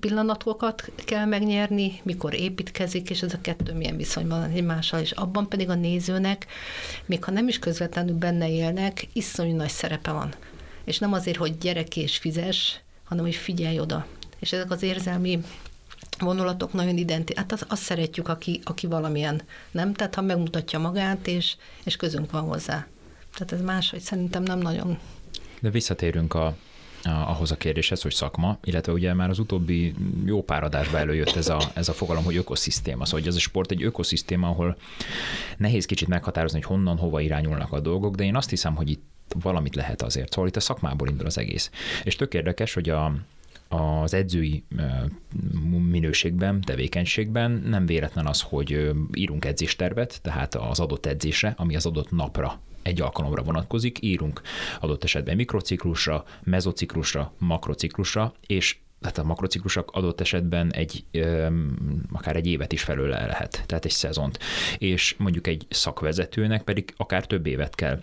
[0.00, 5.68] pillanatokat kell megnyerni, mikor építkezik, és ez a kettő milyen viszonyban egymással, és abban pedig
[5.68, 6.46] a nézőnek,
[7.06, 10.34] még ha nem is közvetlenül benne élnek, iszonyú nagy szerepe van.
[10.84, 12.80] És nem azért, hogy gyerek és fizes,
[13.14, 14.06] hanem hogy figyelj oda.
[14.38, 15.40] És ezek az érzelmi
[16.18, 17.32] vonulatok nagyon identi.
[17.36, 19.94] Hát azt, azt szeretjük, aki, aki valamilyen, nem?
[19.94, 22.86] Tehát ha megmutatja magát, és, és közünk van hozzá.
[23.32, 24.98] Tehát ez máshogy szerintem nem nagyon.
[25.60, 26.56] De visszatérünk a,
[27.02, 31.48] ahhoz a kérdéshez, hogy szakma, illetve ugye már az utóbbi jó pár adásban előjött ez
[31.48, 33.04] a, ez a fogalom, hogy ökoszisztéma.
[33.04, 34.76] Szóval hogy ez a sport egy ökoszisztéma, ahol
[35.56, 39.13] nehéz kicsit meghatározni, hogy honnan, hova irányulnak a dolgok, de én azt hiszem, hogy itt
[39.42, 40.32] valamit lehet azért.
[40.32, 41.70] Szóval itt a szakmából indul az egész.
[42.04, 43.14] És tök érdekes, hogy a,
[43.68, 44.64] az edzői
[45.90, 52.10] minőségben, tevékenységben nem véletlen az, hogy írunk edzéstervet, tehát az adott edzésre, ami az adott
[52.10, 54.40] napra egy alkalomra vonatkozik, írunk
[54.80, 61.04] adott esetben mikrociklusra, mezociklusra, makrociklusra, és tehát a makrociklusok adott esetben egy,
[62.12, 64.38] akár egy évet is felül lehet, tehát egy szezont.
[64.78, 68.00] És mondjuk egy szakvezetőnek pedig akár több évet kell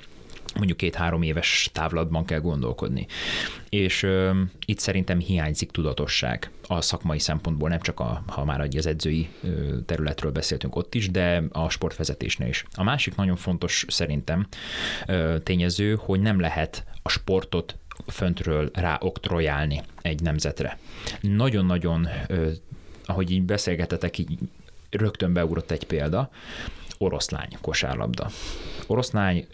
[0.56, 3.08] mondjuk két-három éves távlatban kell gondolkodni.
[3.70, 8.86] És ö, itt szerintem hiányzik tudatosság a szakmai szempontból, nem csak a, ha már az
[8.86, 12.66] edzői ö, területről beszéltünk ott is, de a sportvezetésnél is.
[12.74, 14.48] A másik nagyon fontos szerintem
[15.08, 17.76] ö, tényező, hogy nem lehet a sportot
[18.08, 20.78] föntről ráoktrojálni egy nemzetre.
[21.22, 22.08] Nagyon-nagyon,
[23.06, 24.38] ahogy így beszélgetetek, így
[24.90, 26.30] rögtön beugrott egy példa,
[27.02, 28.30] oroszlány kosárlabda.
[28.88, 29.46] Oroszlány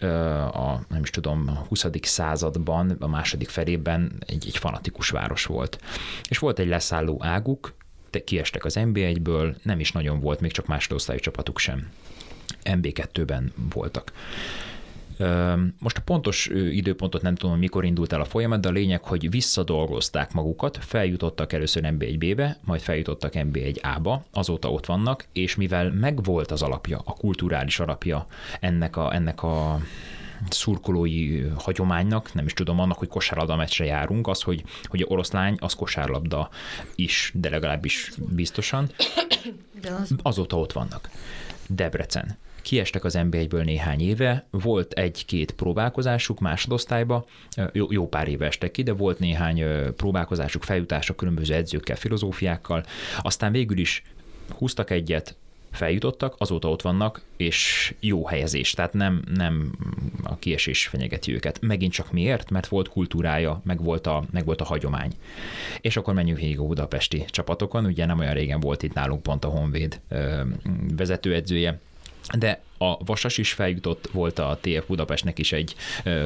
[0.52, 1.86] a, nem is tudom, a 20.
[2.02, 5.80] században, a második felében egy, egy fanatikus város volt.
[6.28, 7.74] És volt egy leszálló águk,
[8.24, 11.88] kiestek az NB1-ből, nem is nagyon volt, még csak másodosztályú csapatuk sem.
[12.64, 14.12] MB2-ben voltak.
[15.78, 19.30] Most a pontos időpontot nem tudom, mikor indult el a folyamat, de a lényeg, hogy
[19.30, 26.62] visszadolgozták magukat, feljutottak először MB1B-be, majd feljutottak MB1A-ba, azóta ott vannak, és mivel megvolt az
[26.62, 28.26] alapja, a kulturális alapja
[28.60, 29.80] ennek a, ennek a
[30.48, 35.56] szurkolói hagyománynak, nem is tudom, annak, hogy kosárlabda meccsre járunk, az, hogy, hogy a oroszlány,
[35.60, 36.48] az kosárlabda
[36.94, 38.90] is, de legalábbis biztosan.
[40.22, 41.10] Azóta ott vannak.
[41.68, 42.36] Debrecen
[42.68, 47.26] kiestek az NB1-ből néhány éve, volt egy-két próbálkozásuk másodosztályba,
[47.72, 49.64] jó, jó pár éve estek ki, de volt néhány
[49.96, 52.84] próbálkozásuk, feljutások különböző edzőkkel, filozófiákkal,
[53.22, 54.02] aztán végül is
[54.48, 55.36] húztak egyet,
[55.70, 59.72] feljutottak, azóta ott vannak, és jó helyezés, tehát nem, nem
[60.22, 61.60] a kiesés fenyegeti őket.
[61.60, 62.50] Megint csak miért?
[62.50, 65.12] Mert volt kultúrája, meg volt a, meg volt a hagyomány.
[65.80, 69.44] És akkor menjünk végig a budapesti csapatokon, ugye nem olyan régen volt itt nálunk pont
[69.44, 70.00] a Honvéd
[70.96, 71.78] vezetőedzője,
[72.36, 75.74] de a Vasas is feljutott, volt a TF Budapestnek is egy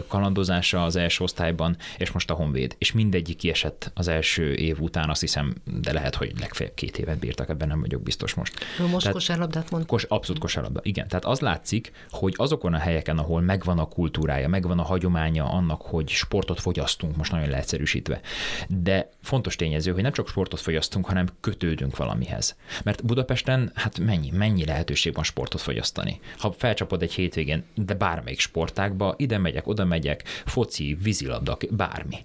[0.09, 2.75] kalandozása az első osztályban, és most a Honvéd.
[2.79, 7.19] És mindegyik kiesett az első év után, azt hiszem, de lehet, hogy legfeljebb két évet
[7.19, 8.65] bírtak, ebben nem vagyok biztos most.
[8.79, 9.87] Most tehát, kosárlabdát mond.
[9.87, 11.09] Kos, abszolút kosárlabda, igen.
[11.09, 15.83] Tehát az látszik, hogy azokon a helyeken, ahol megvan a kultúrája, megvan a hagyománya annak,
[15.83, 18.21] hogy sportot fogyasztunk, most nagyon leegyszerűsítve.
[18.69, 22.57] De fontos tényező, hogy nem csak sportot fogyasztunk, hanem kötődünk valamihez.
[22.85, 28.41] Mert Budapesten, hát mennyi, mennyi lehetőség van sportot fogyasztani ha felcsapod egy hétvégén, de bármelyik
[28.41, 32.17] sportákba, ide megyek, oda megyek, foci, vízilabda, bármi.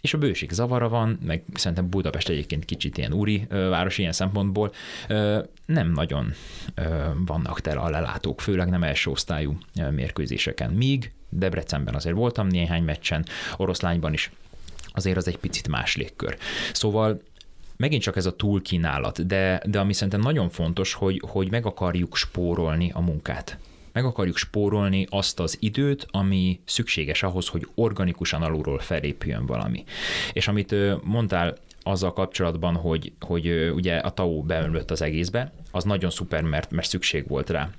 [0.00, 4.72] És a bőség zavara van, meg szerintem Budapest egyébként kicsit ilyen úri város ilyen szempontból,
[5.66, 6.32] nem nagyon
[7.26, 9.58] vannak tele a lelátók, főleg nem első osztályú
[9.90, 10.70] mérkőzéseken.
[10.70, 13.24] Míg Debrecenben azért voltam néhány meccsen,
[13.56, 14.30] Oroszlányban is
[14.92, 16.36] azért az egy picit más légkör.
[16.72, 17.22] Szóval
[17.76, 22.16] megint csak ez a túlkínálat, de, de ami szerintem nagyon fontos, hogy, hogy meg akarjuk
[22.16, 23.58] spórolni a munkát.
[23.92, 29.84] Meg akarjuk spórolni azt az időt, ami szükséges ahhoz, hogy organikusan alulról felépüljön valami.
[30.32, 36.10] És amit mondtál azzal kapcsolatban, hogy, hogy ugye a TAO beönlött az egészbe, az nagyon
[36.10, 37.70] szuper, mert, mert szükség volt rá.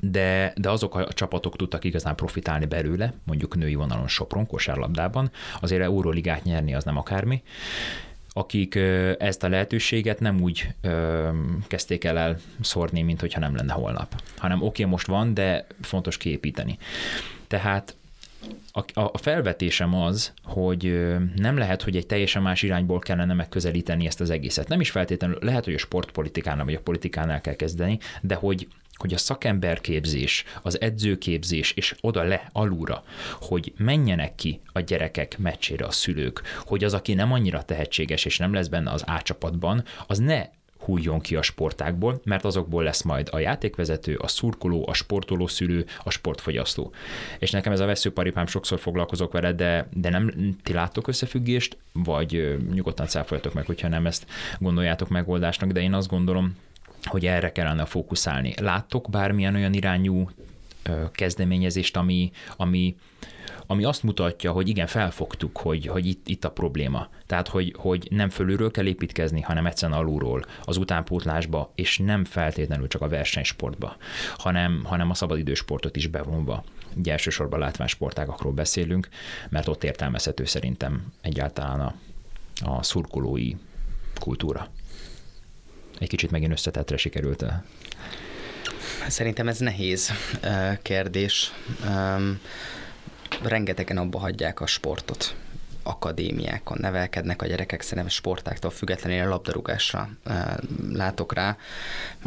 [0.00, 5.82] De, de azok a csapatok tudtak igazán profitálni belőle, mondjuk női vonalon Sopron, kosárlabdában, azért
[5.82, 7.42] Euróligát nyerni az nem akármi,
[8.36, 8.74] akik
[9.18, 11.28] ezt a lehetőséget nem úgy ö,
[11.66, 16.16] kezdték el elszórni, mint hogyha nem lenne holnap, hanem oké, okay, most van, de fontos
[16.16, 16.78] kiépíteni.
[17.46, 17.96] Tehát
[18.72, 24.20] a, a felvetésem az, hogy nem lehet, hogy egy teljesen más irányból kellene megközelíteni ezt
[24.20, 24.68] az egészet.
[24.68, 29.14] Nem is feltétlenül, lehet, hogy a sportpolitikánál vagy a politikánál kell kezdeni, de hogy hogy
[29.14, 33.04] a szakemberképzés, az edzőképzés, és oda le, alulra,
[33.40, 38.38] hogy menjenek ki a gyerekek meccsére a szülők, hogy az, aki nem annyira tehetséges, és
[38.38, 40.46] nem lesz benne az A csapatban, az ne
[40.84, 45.86] hújjon ki a sportákból, mert azokból lesz majd a játékvezető, a szurkoló, a sportoló szülő,
[46.02, 46.92] a sportfogyasztó.
[47.38, 52.58] És nekem ez a veszőparipám sokszor foglalkozok vele, de, de nem ti láttok összefüggést, vagy
[52.72, 54.26] nyugodtan cáfoljatok meg, hogyha nem ezt
[54.58, 56.56] gondoljátok megoldásnak, de én azt gondolom,
[57.04, 58.54] hogy erre kellene fókuszálni.
[58.60, 60.30] Láttok bármilyen olyan irányú
[61.12, 62.96] kezdeményezést, ami, ami,
[63.66, 67.08] ami azt mutatja, hogy igen, felfogtuk, hogy, hogy itt, itt a probléma.
[67.26, 72.88] Tehát, hogy, hogy nem fölülről kell építkezni, hanem egyszerűen alulról, az utánpótlásba, és nem feltétlenül
[72.88, 73.96] csak a versenysportba,
[74.36, 76.64] hanem, hanem a szabadidősportot is bevonva.
[76.96, 79.08] Ugye elsősorban látványsportágakról beszélünk,
[79.48, 81.94] mert ott értelmezhető szerintem egyáltalán a,
[82.64, 83.52] a szurkolói
[84.20, 84.68] kultúra.
[85.98, 87.64] Egy kicsit megint összetettre sikerült el.
[89.08, 90.12] Szerintem ez nehéz
[90.82, 91.52] kérdés.
[93.42, 95.34] Rengetegen abba hagyják a sportot
[95.84, 100.08] akadémiákon nevelkednek a gyerekek, szerintem sportáktól függetlenül a labdarúgásra
[100.92, 101.56] látok rá.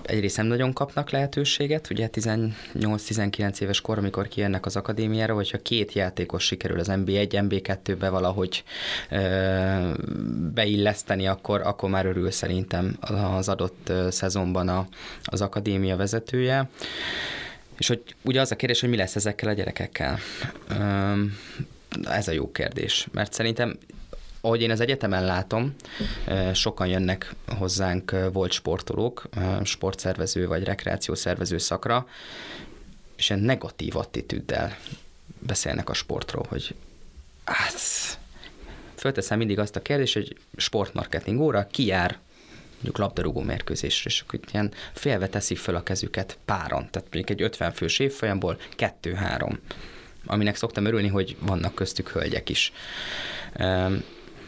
[0.04, 5.94] Egyrészt nem nagyon kapnak lehetőséget, ugye 18-19 éves kor, amikor kijönnek az akadémiára, hogyha két
[5.94, 8.64] játékos sikerül az NB1, NB2-be valahogy
[10.54, 12.98] beilleszteni, akkor, akkor már örül szerintem
[13.38, 14.88] az adott szezonban a,
[15.24, 16.70] az akadémia vezetője.
[17.78, 20.20] És hogy ugye az a kérdés, hogy mi lesz ezekkel a gyerekekkel
[22.04, 23.78] ez a jó kérdés, mert szerintem
[24.42, 25.76] ahogy én az egyetemen látom,
[26.54, 29.30] sokan jönnek hozzánk volt sportolók,
[29.64, 32.08] sportszervező vagy rekreációszervező szakra,
[33.16, 34.78] és ilyen negatív attitűddel
[35.40, 36.76] beszélnek a sportról, hogy
[37.46, 37.80] hát
[38.96, 42.18] fölteszem mindig azt a kérdést, hogy sportmarketing óra ki jár
[42.74, 47.42] mondjuk labdarúgó mérkőzésre, és akkor ilyen félve teszik föl a kezüket páron, tehát mondjuk egy
[47.42, 49.60] 50 fős évfolyamból kettő-három
[50.28, 52.72] aminek szoktam örülni, hogy vannak köztük hölgyek is.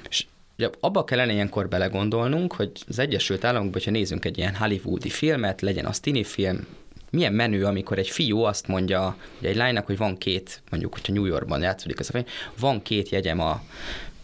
[0.09, 0.25] És
[0.57, 5.61] ugye abba kellene ilyenkor belegondolnunk, hogy az Egyesült Államokban, hogyha nézzünk egy ilyen hollywoodi filmet,
[5.61, 6.67] legyen az tini film,
[7.11, 11.13] milyen menő, amikor egy fiú azt mondja hogy egy lánynak, hogy van két, mondjuk, hogyha
[11.13, 12.25] New Yorkban játszódik az a film,
[12.59, 13.61] van két jegyem a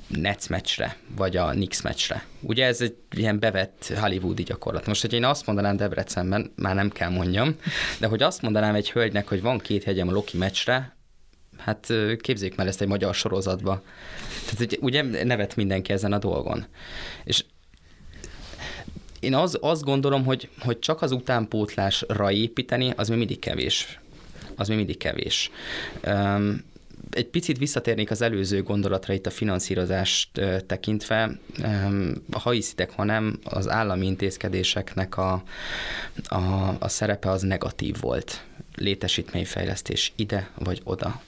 [0.08, 2.26] Nets meccsre, vagy a Knicks meccsre.
[2.42, 4.86] Ugye ez egy ilyen bevett hollywoodi gyakorlat.
[4.86, 7.56] Most, hogy én azt mondanám Debrecenben, már nem kell mondjam,
[8.00, 10.95] de hogy azt mondanám egy hölgynek, hogy van két hegyem a Loki meccsre,
[11.58, 13.82] Hát képzék már ezt egy magyar sorozatba.
[14.50, 16.66] Tehát ugye nevet mindenki ezen a dolgon.
[17.24, 17.44] És
[19.20, 24.00] én az, azt gondolom, hogy, hogy csak az utánpótlásra építeni, az még mindig kevés.
[24.56, 25.52] Az még mindig kevés.
[26.08, 26.64] Um,
[27.10, 31.40] egy picit visszatérnék az előző gondolatra itt a finanszírozást tekintve.
[32.32, 35.44] Ha hiszitek, ha nem, az állami intézkedéseknek a,
[36.24, 36.36] a,
[36.80, 38.44] a szerepe az negatív volt.
[38.76, 41.22] Létesítményfejlesztés ide vagy oda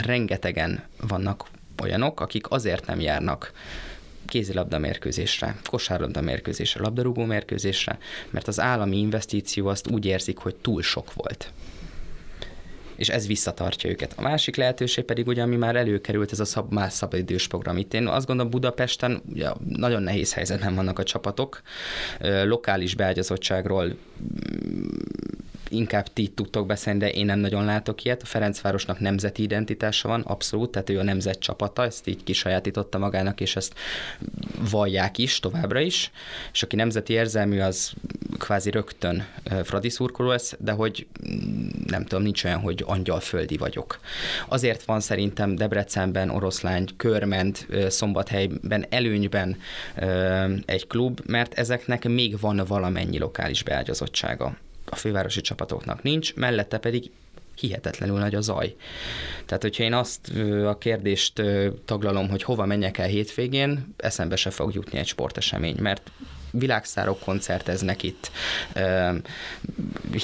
[0.00, 1.46] rengetegen vannak
[1.82, 3.52] olyanok, akik azért nem járnak
[4.26, 7.98] kézilabda mérkőzésre, kosárlabda mérkőzésre, labdarúgó mérkőzésre,
[8.30, 11.52] mert az állami investíció azt úgy érzik, hogy túl sok volt
[12.96, 14.12] és ez visszatartja őket.
[14.16, 17.76] A másik lehetőség pedig ugye, ami már előkerült, ez a szab, más szabadidős program.
[17.76, 21.62] Itt én azt gondolom Budapesten ugye, nagyon nehéz helyzetben vannak a csapatok,
[22.44, 23.96] lokális beágyazottságról
[25.70, 28.22] inkább ti tudtok beszélni, de én nem nagyon látok ilyet.
[28.22, 33.40] A Ferencvárosnak nemzeti identitása van, abszolút, tehát ő a nemzet csapata, ezt így kisajátította magának,
[33.40, 33.74] és ezt
[34.70, 36.10] vallják is továbbra is,
[36.52, 37.92] és aki nemzeti érzelmű, az
[38.38, 39.26] kvázi rögtön
[39.64, 44.00] Fradi szurkoló lesz, de hogy mm, nem tudom, nincs olyan, hogy angyalföldi vagyok.
[44.48, 49.56] Azért van szerintem Debrecenben, Oroszlány, Körment, Szombathelyben előnyben
[50.64, 54.56] egy klub, mert ezeknek még van valamennyi lokális beágyazottsága
[54.86, 57.10] a fővárosi csapatoknak nincs, mellette pedig
[57.56, 58.74] hihetetlenül nagy a zaj.
[59.46, 60.30] Tehát, hogyha én azt
[60.66, 61.42] a kérdést
[61.84, 66.10] taglalom, hogy hova menjek el hétvégén, eszembe se fog jutni egy sportesemény, mert
[66.50, 68.30] világszárok koncerteznek itt,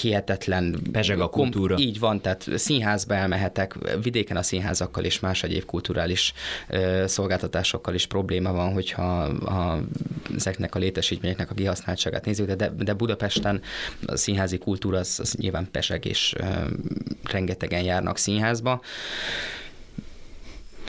[0.00, 0.80] hihetetlen.
[0.90, 1.78] Bezseg a kultúra.
[1.78, 6.32] Így van, tehát színházba elmehetek, vidéken a színházakkal és más egyéb kulturális
[7.04, 9.82] szolgáltatásokkal is probléma van, hogyha a,
[10.36, 13.60] ezeknek a létesítményeknek a kihasználtságát nézzük, de, de Budapesten
[14.06, 16.34] a színházi kultúra az, az nyilván peseg, és
[17.22, 18.80] rengetegen járnak színházba.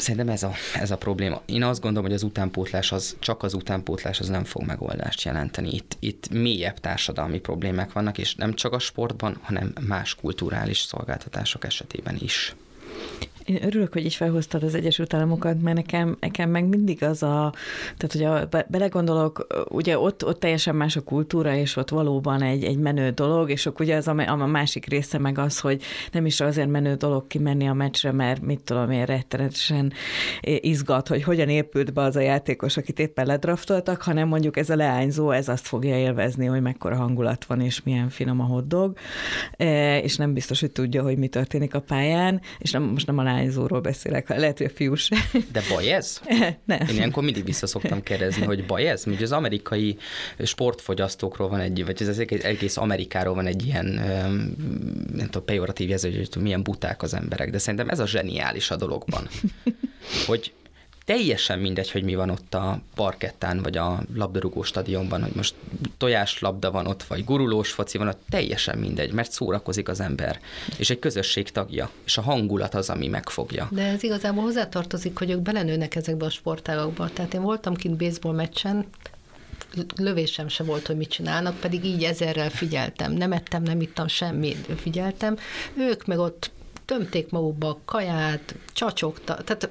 [0.04, 1.42] Szerintem ez a, ez a probléma.
[1.46, 5.74] Én azt gondolom, hogy az utánpótlás, az, csak az utánpótlás az nem fog megoldást jelenteni.
[5.74, 11.66] Itt, itt mélyebb társadalmi problémák vannak, és nem csak a sportban, hanem más kulturális szolgáltatások
[11.66, 12.56] esetében is.
[13.46, 17.54] Én örülök, hogy így felhoztad az Egyesült Államokat, mert nekem, nekem meg mindig az a,
[17.98, 22.42] tehát hogy a, be, belegondolok, ugye ott, ott teljesen más a kultúra, és ott valóban
[22.42, 25.82] egy, egy menő dolog, és akkor ugye az a, a másik része meg az, hogy
[26.12, 29.94] nem is azért menő dolog kimenni a meccsre, mert mit tudom én, rettenetesen
[30.42, 34.76] izgat, hogy hogyan épült be az a játékos, akit éppen ledraftoltak, hanem mondjuk ez a
[34.76, 38.98] leányzó, ez azt fogja élvezni, hogy mekkora hangulat van, és milyen finom a hoddog,
[39.58, 43.18] e, és nem biztos, hogy tudja, hogy mi történik a pályán, és nem, most nem
[43.18, 45.16] a lányzóról beszélek, lehet, hogy a fiú se.
[45.52, 46.22] De baj ez?
[46.66, 46.80] Nem.
[46.90, 49.04] Én ilyenkor mindig vissza szoktam kérdezni, hogy baj ez?
[49.08, 49.98] Ugye az amerikai
[50.40, 53.86] sportfogyasztókról van egy, vagy az egész Amerikáról van egy ilyen,
[55.14, 58.76] nem tudom, pejoratív jelző, hogy milyen buták az emberek, de szerintem ez a zseniális a
[58.76, 59.28] dologban.
[60.26, 60.54] Hogy
[61.06, 65.56] teljesen mindegy, hogy mi van ott a parkettán, vagy a labdarúgó stadionban, hogy most
[65.98, 70.40] tojáslabda van ott, vagy gurulós foci van ott, teljesen mindegy, mert szórakozik az ember,
[70.78, 73.68] és egy közösség tagja, és a hangulat az, ami megfogja.
[73.72, 77.10] De ez igazából hozzátartozik, hogy ők belenőnek ezekbe a sportágokba.
[77.10, 78.86] Tehát én voltam kint baseball meccsen,
[79.96, 83.12] lövésem se volt, hogy mit csinálnak, pedig így ezerrel figyeltem.
[83.12, 85.38] Nem ettem, nem ittam semmit, figyeltem.
[85.78, 86.52] Ők meg ott
[86.86, 89.70] tömték magukba kaját, csacsogtak, tehát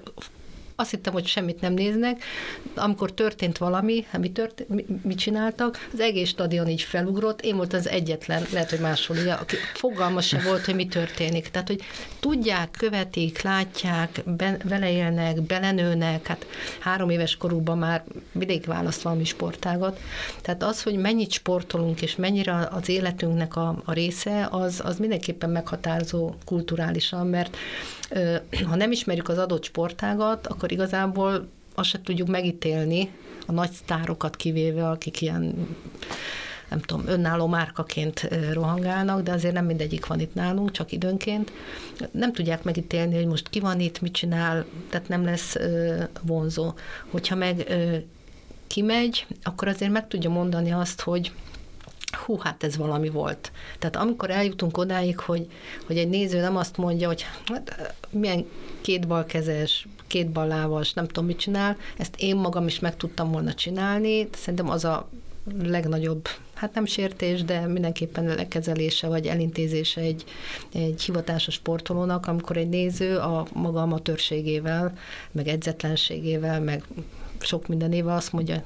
[0.82, 2.24] azt hittem, hogy semmit nem néznek.
[2.74, 7.72] Amikor történt valami, mi, történt, mi, mit csináltak, az egész stadion így felugrott, én volt
[7.72, 11.48] az egyetlen, lehet, hogy máshol, ugye, aki fogalma se volt, hogy mi történik.
[11.48, 11.80] Tehát, hogy
[12.20, 16.46] tudják, követik, látják, be, vele élnek, belenőnek, hát
[16.80, 20.00] három éves korúban már mindig választ valami sportágat.
[20.40, 25.50] Tehát az, hogy mennyit sportolunk, és mennyire az életünknek a, a része, az, az mindenképpen
[25.50, 27.56] meghatározó kulturálisan, mert
[28.68, 33.10] ha nem ismerjük az adott sportágat, akkor igazából azt se tudjuk megítélni,
[33.46, 35.68] a nagy sztárokat kivéve, akik ilyen
[36.68, 41.52] nem tudom, önálló márkaként rohangálnak, de azért nem mindegyik van itt nálunk, csak időnként.
[42.10, 45.56] Nem tudják megítélni, hogy most ki van itt, mit csinál, tehát nem lesz
[46.22, 46.72] vonzó.
[47.10, 47.66] Hogyha meg
[48.66, 51.32] kimegy, akkor azért meg tudja mondani azt, hogy
[52.24, 53.52] hú, hát ez valami volt.
[53.78, 55.46] Tehát amikor eljutunk odáig, hogy,
[55.86, 58.46] hogy egy néző nem azt mondja, hogy hát, milyen
[60.12, 64.28] két két ballábas, nem tudom, mit csinál, ezt én magam is meg tudtam volna csinálni,
[64.34, 65.08] szerintem az a
[65.62, 70.24] legnagyobb, hát nem sértés, de mindenképpen lekezelése vagy elintézése egy,
[70.72, 74.92] egy hivatásos sportolónak, amikor egy néző a maga amatőrségével,
[75.32, 76.84] meg edzetlenségével, meg
[77.38, 78.62] sok mindenével azt mondja,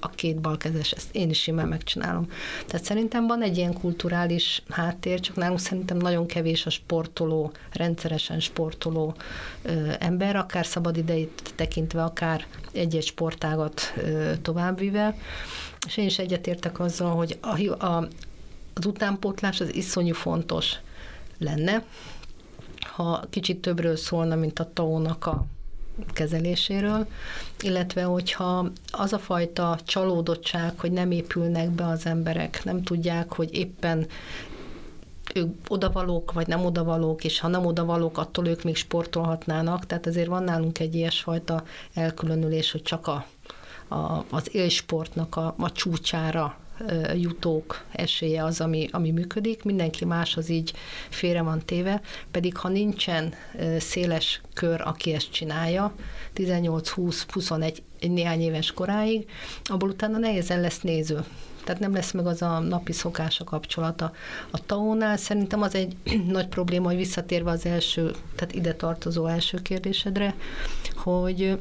[0.00, 2.30] a két balkezes, ezt én is simán megcsinálom.
[2.66, 8.40] Tehát szerintem van egy ilyen kulturális háttér, csak nálunk szerintem nagyon kevés a sportoló, rendszeresen
[8.40, 9.14] sportoló
[9.62, 15.16] ö, ember, akár szabad idejét tekintve, akár egy-egy sportágat ö, továbbvive.
[15.86, 18.08] És én is egyetértek azzal, hogy a, a,
[18.74, 20.74] az utánpótlás az iszonyú fontos
[21.38, 21.84] lenne,
[22.80, 25.46] ha kicsit többről szólna, mint a taónak a
[26.12, 27.06] kezeléséről,
[27.60, 33.54] illetve hogyha az a fajta csalódottság, hogy nem épülnek be az emberek, nem tudják, hogy
[33.54, 34.06] éppen
[35.34, 39.86] ők odavalók, vagy nem odavalók, és ha nem odavalók, attól ők még sportolhatnának.
[39.86, 43.26] Tehát azért van nálunk egy ilyesfajta elkülönülés, hogy csak a,
[43.88, 46.56] a, az élsportnak a, a csúcsára
[47.14, 50.72] jutók esélye az, ami, ami működik, mindenki más az így
[51.08, 52.00] félre van téve,
[52.30, 53.34] pedig ha nincsen
[53.78, 55.94] széles kör, aki ezt csinálja,
[56.36, 59.28] 18-20-21 néhány éves koráig,
[59.64, 61.24] abból utána nehézen lesz néző.
[61.64, 64.12] Tehát nem lesz meg az a napi szokása kapcsolata.
[64.50, 65.96] A taónál szerintem az egy
[66.26, 70.34] nagy probléma, hogy visszatérve az első, tehát ide tartozó első kérdésedre,
[70.94, 71.58] hogy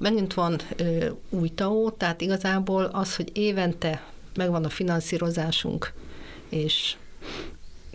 [0.00, 4.04] megint van ö, új TAO, tehát igazából az, hogy évente
[4.36, 5.92] megvan a finanszírozásunk,
[6.48, 6.96] és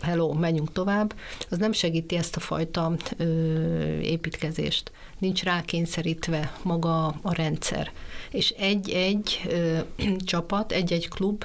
[0.00, 1.14] hello, menjünk tovább,
[1.50, 3.24] az nem segíti ezt a fajta ö,
[3.98, 4.90] építkezést.
[5.18, 7.92] Nincs rákényszerítve maga a rendszer.
[8.30, 9.40] És egy-egy
[10.24, 11.44] csapat, egy-egy klub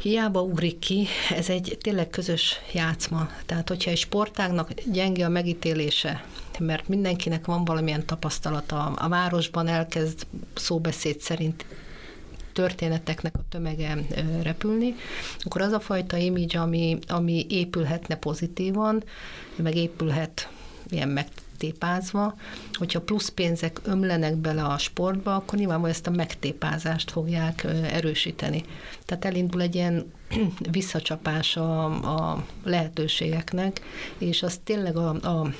[0.00, 3.30] hiába ugrik ki, ez egy tényleg közös játszma.
[3.46, 6.24] Tehát, hogyha egy sportágnak gyenge a megítélése,
[6.58, 11.64] mert mindenkinek van valamilyen tapasztalata, a városban elkezd szóbeszéd szerint
[12.52, 13.98] történeteknek a tömege
[14.42, 14.94] repülni,
[15.38, 19.02] akkor az a fajta image, ami, ami épülhetne pozitívan,
[19.56, 20.48] meg épülhet
[20.90, 21.26] ilyen meg
[21.56, 22.34] megtépázva,
[22.72, 28.64] hogyha plusz pénzek ömlenek bele a sportba, akkor nyilvánvalóan ezt a megtépázást fogják erősíteni.
[29.04, 30.12] Tehát elindul egy ilyen
[30.70, 33.80] visszacsapás a, a lehetőségeknek,
[34.18, 35.50] és az tényleg a, a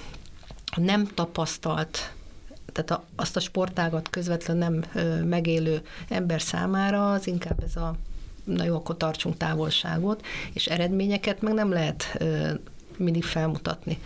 [0.76, 2.14] nem tapasztalt
[2.76, 7.94] tehát a, azt a sportágat közvetlen nem ö, megélő ember számára az inkább ez a
[8.44, 12.50] na jó, akkor tartsunk távolságot, és eredményeket meg nem lehet ö,
[12.96, 13.98] mindig felmutatni.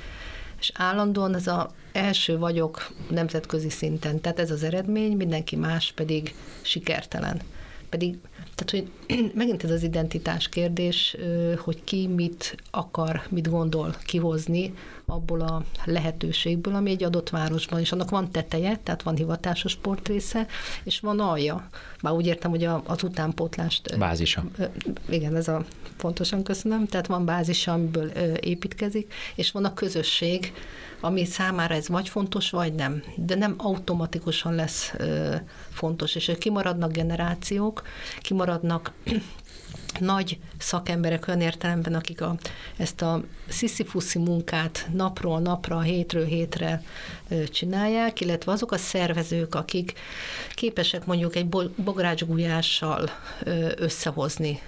[0.58, 6.34] És állandóan ez a első vagyok nemzetközi szinten, tehát ez az eredmény, mindenki más pedig
[6.62, 7.40] sikertelen.
[7.88, 8.18] Pedig,
[8.64, 11.16] tehát hogy megint ez az identitás kérdés,
[11.58, 14.74] hogy ki mit akar, mit gondol kihozni
[15.06, 20.46] abból a lehetőségből, ami egy adott városban, és annak van teteje, tehát van hivatásos sportrésze,
[20.84, 21.68] és van alja.
[22.02, 23.98] Bár úgy értem, hogy az utánpótlást...
[23.98, 24.44] Bázisa.
[25.08, 25.64] Igen, ez a
[25.96, 26.86] pontosan köszönöm.
[26.86, 28.08] Tehát van bázisa, amiből
[28.40, 30.52] építkezik, és van a közösség,
[31.00, 33.02] ami számára ez vagy fontos, vagy nem.
[33.16, 34.92] De nem automatikusan lesz
[35.70, 37.82] fontos, és kimaradnak generációk,
[38.20, 38.92] kimaradnak
[39.98, 42.36] nagy szakemberek olyan értelemben, akik a,
[42.76, 46.82] ezt a sziszifuszi munkát napról napra, hétről hétre
[47.48, 49.92] csinálják, illetve azok a szervezők, akik
[50.54, 53.10] képesek mondjuk egy bográcsgulyással
[53.76, 54.60] összehozni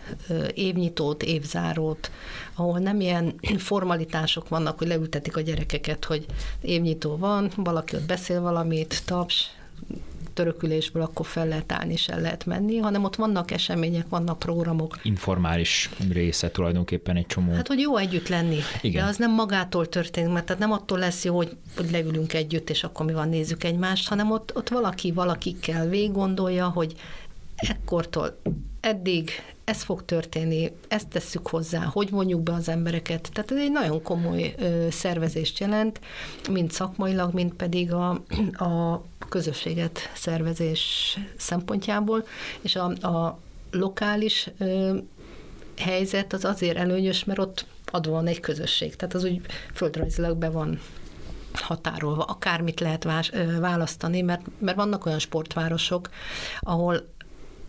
[0.55, 2.11] évnyitót, évzárót,
[2.55, 6.27] ahol nem ilyen formalitások vannak, hogy leültetik a gyerekeket, hogy
[6.61, 9.51] évnyitó van, valaki ott beszél valamit, taps,
[10.33, 14.99] törökülésből akkor fel lehet állni és el lehet menni, hanem ott vannak események, vannak programok.
[15.03, 17.53] Informális része tulajdonképpen egy csomó.
[17.53, 19.03] Hát, hogy jó együtt lenni, Igen.
[19.03, 22.71] de az nem magától történik, mert tehát nem attól lesz jó, hogy, hogy leülünk együtt,
[22.71, 26.95] és akkor mi van, nézzük egymást, hanem ott, ott valaki valakikkel végig gondolja, hogy
[27.57, 28.41] ekkortól
[28.83, 29.31] eddig
[29.65, 33.31] ez fog történni, ezt tesszük hozzá, hogy vonjuk be az embereket.
[33.33, 36.01] Tehát ez egy nagyon komoly ö, szervezést jelent,
[36.51, 38.11] mind szakmailag, mind pedig a,
[38.53, 42.27] a közösséget szervezés szempontjából,
[42.61, 43.39] és a, a
[43.71, 44.97] lokális ö,
[45.79, 48.97] helyzet az azért előnyös, mert ott adva van egy közösség.
[48.97, 49.41] Tehát az úgy
[49.75, 50.81] földrajzilag be van
[51.53, 53.07] határolva, akármit lehet
[53.61, 56.09] választani, mert, mert vannak olyan sportvárosok,
[56.61, 57.09] ahol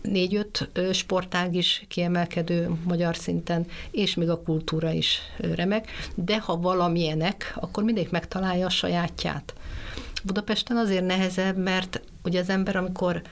[0.08, 5.20] négy-öt sportág is kiemelkedő magyar szinten, és még a kultúra is
[5.54, 9.54] remek, de ha valamilyenek, akkor mindig megtalálja a sajátját.
[10.24, 13.22] Budapesten azért nehezebb, mert ugye az ember, amikor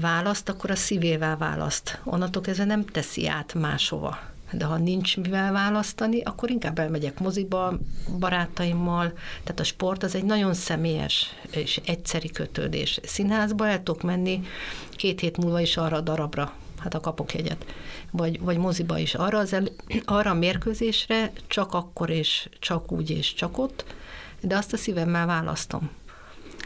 [0.00, 2.00] választ, akkor a szívével választ.
[2.04, 4.18] Onnantól kezdve nem teszi át máshova
[4.52, 7.78] de ha nincs mivel választani, akkor inkább elmegyek moziba
[8.18, 9.12] barátaimmal.
[9.42, 13.00] Tehát a sport az egy nagyon személyes és egyszeri kötődés.
[13.02, 14.42] Színházba el tudok menni
[14.90, 17.64] két hét múlva is arra a darabra, hát a kapok jegyet,
[18.10, 19.64] vagy, vagy moziba is arra, az el,
[20.04, 23.84] arra a mérkőzésre csak akkor és csak úgy és csak ott,
[24.40, 25.90] de azt a szívemmel választom.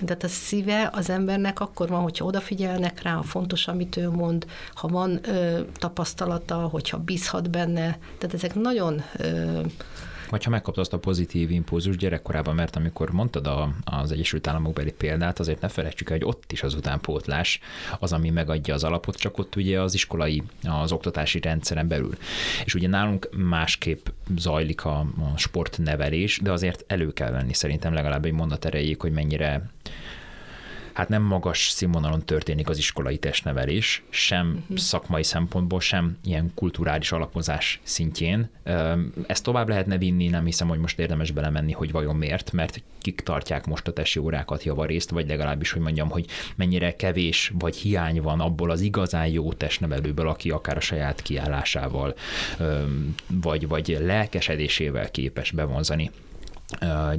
[0.00, 4.46] De a szíve az embernek akkor van, hogyha odafigyelnek rá, ha fontos, amit ő mond,
[4.74, 7.98] ha van ö, tapasztalata, hogyha bízhat benne.
[8.18, 9.60] Tehát ezek nagyon ö,
[10.30, 14.72] vagy ha megkapta azt a pozitív impulzus gyerekkorában, mert amikor mondtad a, az Egyesült Államok
[14.72, 17.60] beli példát, azért ne felejtsük el, hogy ott is az utánpótlás
[17.98, 22.16] az, ami megadja az alapot, csak ott ugye az iskolai, az oktatási rendszeren belül.
[22.64, 24.06] És ugye nálunk másképp
[24.36, 29.12] zajlik a, a sportnevelés, de azért elő kell venni szerintem legalább egy mondat erejéig, hogy
[29.12, 29.70] mennyire
[30.96, 34.76] hát nem magas színvonalon történik az iskolai testnevelés, sem uh-huh.
[34.76, 38.50] szakmai szempontból, sem ilyen kulturális alapozás szintjén.
[39.26, 43.20] Ezt tovább lehetne vinni, nem hiszem, hogy most érdemes belemenni, hogy vajon miért, mert kik
[43.20, 48.22] tartják most a testi órákat javarészt, vagy legalábbis, hogy mondjam, hogy mennyire kevés vagy hiány
[48.22, 52.14] van abból az igazán jó testnevelőből, aki akár a saját kiállásával,
[53.26, 56.10] vagy, vagy lelkesedésével képes bevonzani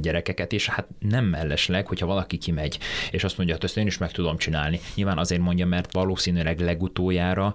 [0.00, 2.78] gyerekeket, és hát nem mellesleg, hogyha valaki kimegy,
[3.10, 4.80] és azt mondja, hogy ezt én is meg tudom csinálni.
[4.94, 7.54] Nyilván azért mondja, mert valószínűleg legutoljára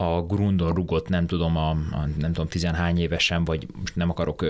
[0.00, 4.46] a grundon rugott, nem tudom, a, a nem tudom, tizenhány évesen, vagy most nem akarok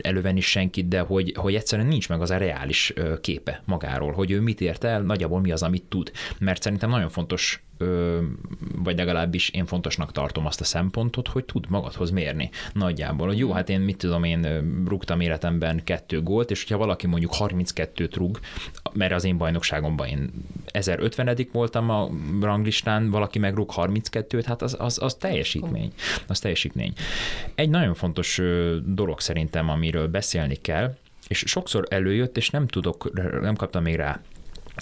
[0.00, 4.40] elővenni senkit, de hogy, hogy egyszerűen nincs meg az a reális képe magáról, hogy ő
[4.40, 6.12] mit ért el, nagyjából mi az, amit tud.
[6.38, 7.62] Mert szerintem nagyon fontos
[8.76, 13.52] vagy legalábbis én fontosnak tartom azt a szempontot, hogy tud magadhoz mérni nagyjából, hogy jó,
[13.52, 14.46] hát én mit tudom, én
[14.88, 18.40] rúgtam életemben kettő gólt, és hogyha valaki mondjuk 32-t rúg,
[18.92, 20.30] mert az én bajnokságomban én
[20.66, 22.10] 1050 voltam a
[22.40, 25.92] ranglistán, valaki megrúg 32-t, hát az, az, az teljesítmény.
[26.26, 26.92] Az teljesítmény.
[27.54, 28.40] Egy nagyon fontos
[28.84, 30.94] dolog szerintem, amiről beszélni kell,
[31.28, 34.20] és sokszor előjött, és nem tudok, nem kaptam még rá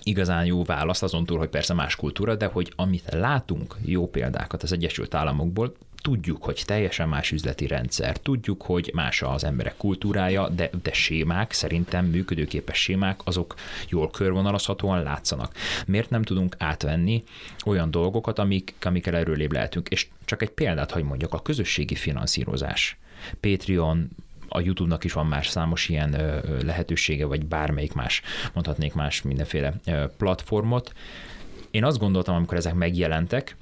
[0.03, 4.63] igazán jó választ, azon túl, hogy persze más kultúra, de hogy amit látunk jó példákat
[4.63, 10.49] az Egyesült Államokból, tudjuk, hogy teljesen más üzleti rendszer, tudjuk, hogy más az emberek kultúrája,
[10.49, 13.55] de, de sémák, szerintem működőképes sémák, azok
[13.89, 15.55] jól körvonalazhatóan látszanak.
[15.87, 17.25] Miért nem tudunk átvenni
[17.65, 19.89] olyan dolgokat, amik, amikkel erőlébb lehetünk?
[19.89, 22.99] És csak egy példát, hogy mondjak, a közösségi finanszírozás.
[23.41, 24.11] Patreon,
[24.53, 28.23] a YouTube-nak is van más számos ilyen lehetősége, vagy bármelyik más,
[28.53, 29.75] mondhatnék más mindenféle
[30.17, 30.93] platformot.
[31.71, 33.57] Én azt gondoltam, amikor ezek megjelentek,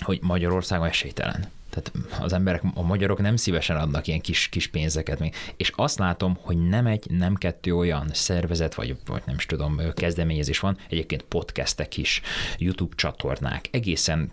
[0.00, 1.44] hogy Magyarországon esélytelen.
[1.76, 5.34] Tehát az emberek, a magyarok nem szívesen adnak ilyen kis, kis pénzeket még.
[5.56, 9.80] És azt látom, hogy nem egy, nem kettő olyan szervezet, vagy, vagy nem is tudom,
[9.94, 12.20] kezdeményezés van, egyébként podcastek is,
[12.58, 14.30] YouTube csatornák, egészen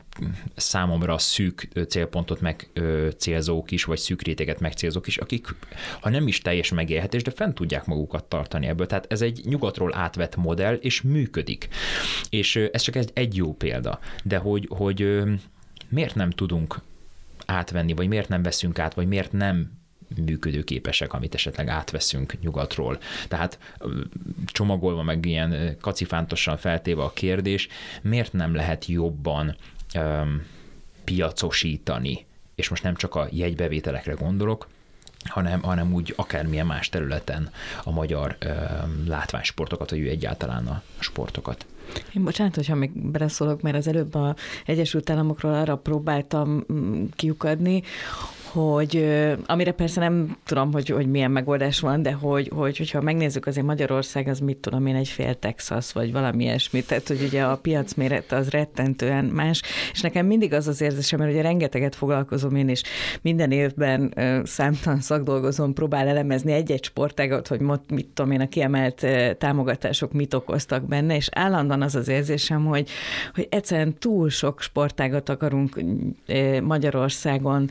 [0.55, 2.69] számomra szűk célpontot meg
[3.17, 5.47] célzók is, vagy szűk réteget megcélzók is, akik,
[6.01, 8.87] ha nem is teljes megélhetés, de fent tudják magukat tartani ebből.
[8.87, 11.67] Tehát ez egy nyugatról átvett modell, és működik.
[12.29, 13.99] És ez csak egy, egy jó példa.
[14.23, 15.23] De hogy, hogy
[15.89, 16.81] miért nem tudunk
[17.45, 19.81] átvenni, vagy miért nem veszünk át, vagy miért nem
[20.25, 22.99] működőképesek, amit esetleg átveszünk nyugatról.
[23.27, 23.59] Tehát
[24.45, 27.67] csomagolva meg ilyen kacifántosan feltéve a kérdés,
[28.01, 29.55] miért nem lehet jobban
[29.95, 30.45] um,
[31.03, 32.25] piacosítani,
[32.55, 34.67] és most nem csak a jegybevételekre gondolok,
[35.25, 37.49] hanem, hanem úgy akármilyen más területen
[37.83, 38.37] a magyar
[39.05, 41.65] látványsportokat, vagy egyáltalán a sportokat.
[42.15, 47.84] Én bocsánat, hogyha még beleszólok, mert az előbb a Egyesült Államokról arra próbáltam mm, kiukadni,
[48.54, 49.06] hogy
[49.45, 53.66] amire persze nem tudom, hogy, hogy milyen megoldás van, de hogy, hogy, hogyha megnézzük azért
[53.66, 57.58] Magyarország, az mit tudom én, egy fél Texas, vagy valami ilyesmi, tehát hogy ugye a
[57.58, 62.56] piac mérete az rettentően más, és nekem mindig az az érzésem, mert ugye rengeteget foglalkozom
[62.56, 62.82] én is,
[63.22, 69.06] minden évben számtalan szakdolgozom, próbál elemezni egy-egy sportágat, hogy mit tudom én, a kiemelt
[69.38, 72.89] támogatások mit okoztak benne, és állandóan az az érzésem, hogy,
[73.34, 75.82] hogy egyszerűen túl sok sportágat akarunk
[76.62, 77.70] Magyarországon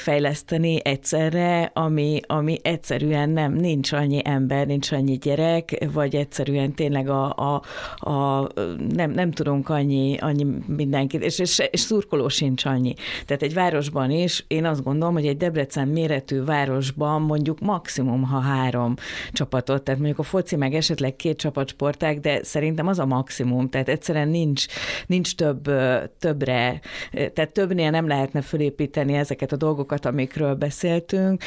[0.00, 7.08] fejleszteni egyszerre, ami, ami egyszerűen nem, nincs annyi ember, nincs annyi gyerek, vagy egyszerűen tényleg
[7.08, 7.62] a, a,
[8.10, 8.48] a
[8.88, 12.94] nem, nem tudunk annyi, annyi mindenkit, és, és, és szurkoló sincs annyi.
[13.26, 18.38] Tehát egy városban is, én azt gondolom, hogy egy Debrecen méretű városban mondjuk maximum, ha
[18.38, 18.94] három
[19.32, 23.68] csapatot, tehát mondjuk a foci meg esetleg két csapat sporták, de szerintem az a maximum,
[23.68, 24.66] tehát egyszerűen nincs,
[25.06, 25.70] nincs több,
[26.18, 26.80] többre,
[27.12, 31.42] tehát többnél nem lehetne fölépíteni ezeket a dolgokat, dolgokat, amikről beszéltünk,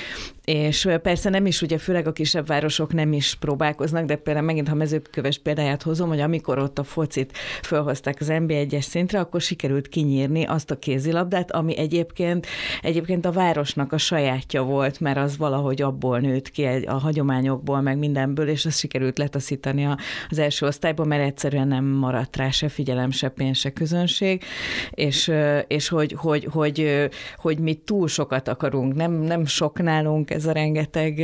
[0.46, 4.68] és persze nem is, ugye főleg a kisebb városok nem is próbálkoznak, de például megint,
[4.68, 9.88] ha mezőköves példáját hozom, hogy amikor ott a focit felhozták az NB1-es szintre, akkor sikerült
[9.88, 12.48] kinyírni azt a kézilabdát, ami egyébként,
[12.82, 17.98] egyébként a városnak a sajátja volt, mert az valahogy abból nőtt ki a hagyományokból, meg
[17.98, 19.88] mindenből, és azt sikerült letaszítani
[20.30, 24.44] az első osztályban, mert egyszerűen nem maradt rá se figyelem, se pénz, se közönség,
[24.92, 25.32] és,
[25.68, 30.52] és hogy, hogy, hogy, hogy mi túl sokat akarunk, nem, nem sok nálunk ez a
[30.52, 31.22] rengeteg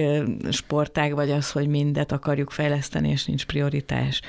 [0.52, 4.22] sportág, vagy az, hogy mindet akarjuk fejleszteni, és nincs prioritás?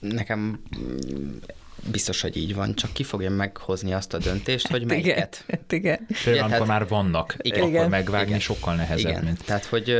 [0.00, 0.62] Nekem
[1.90, 5.44] biztos, hogy így van, csak ki fogja meghozni azt a döntést, hogy melyiket.
[5.68, 6.06] Igen.
[6.24, 8.40] Például, amikor már vannak, igen, akkor megvágni igen.
[8.40, 9.10] sokkal nehezebb.
[9.10, 9.24] Igen.
[9.24, 9.44] Mint...
[9.44, 9.96] Tehát, hogy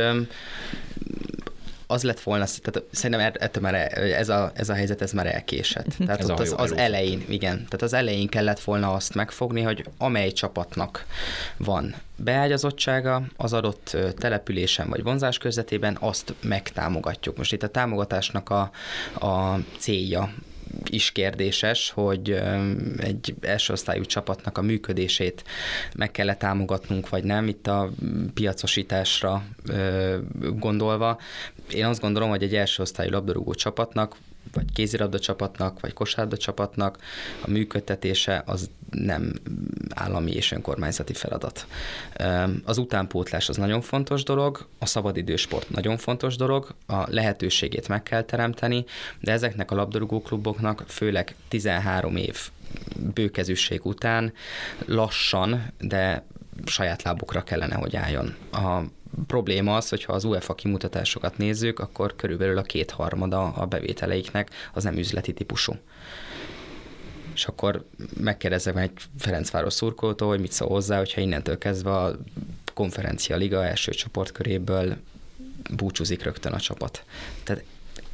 [1.93, 5.11] az lett volna, tehát szerintem er, ettől már e, ez a, ez a helyzet, ez
[5.11, 5.95] már elkésett.
[6.05, 9.85] Tehát ez ott az, az elején, igen, tehát az elején kellett volna azt megfogni, hogy
[9.97, 11.05] amely csapatnak
[11.57, 17.37] van beágyazottsága az adott településen vagy vonzás közvetében, azt megtámogatjuk.
[17.37, 18.71] Most itt a támogatásnak a,
[19.25, 20.33] a célja
[20.89, 22.41] is kérdéses, hogy
[22.97, 25.43] egy első osztályú csapatnak a működését
[25.95, 27.89] meg kell támogatnunk, vagy nem, itt a
[28.33, 29.43] piacosításra
[30.39, 31.19] gondolva.
[31.69, 34.15] Én azt gondolom, hogy egy első osztályú labdarúgó csapatnak
[34.51, 36.97] vagy kézirabda csapatnak, vagy kosárda csapatnak
[37.41, 39.33] a működtetése az nem
[39.89, 41.67] állami és önkormányzati feladat.
[42.63, 48.21] Az utánpótlás az nagyon fontos dolog, a szabadidősport nagyon fontos dolog, a lehetőségét meg kell
[48.23, 48.85] teremteni,
[49.19, 52.49] de ezeknek a labdarúgó kluboknak főleg 13 év
[53.13, 54.33] bőkezűség után
[54.85, 56.25] lassan, de
[56.65, 58.35] saját lábukra kellene, hogy álljon.
[58.51, 58.81] A
[59.27, 64.97] probléma az, hogyha az UEFA kimutatásokat nézzük, akkor körülbelül a kétharmada a bevételeiknek az nem
[64.97, 65.73] üzleti típusú.
[67.33, 67.85] És akkor
[68.19, 72.15] megkérdezem egy Ferencváros szurkoltól, hogy mit szól hozzá, hogyha innentől kezdve a
[72.73, 74.97] konferencia liga első csoportköréből
[75.75, 77.03] búcsúzik rögtön a csapat.
[77.43, 77.63] Tehát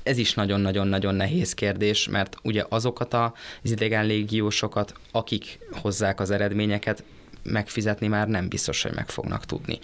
[0.03, 3.31] ez is nagyon-nagyon-nagyon nehéz kérdés, mert ugye azokat az
[3.71, 7.03] idegen légiósokat, akik hozzák az eredményeket,
[7.43, 9.79] megfizetni már nem biztos, hogy meg fognak tudni.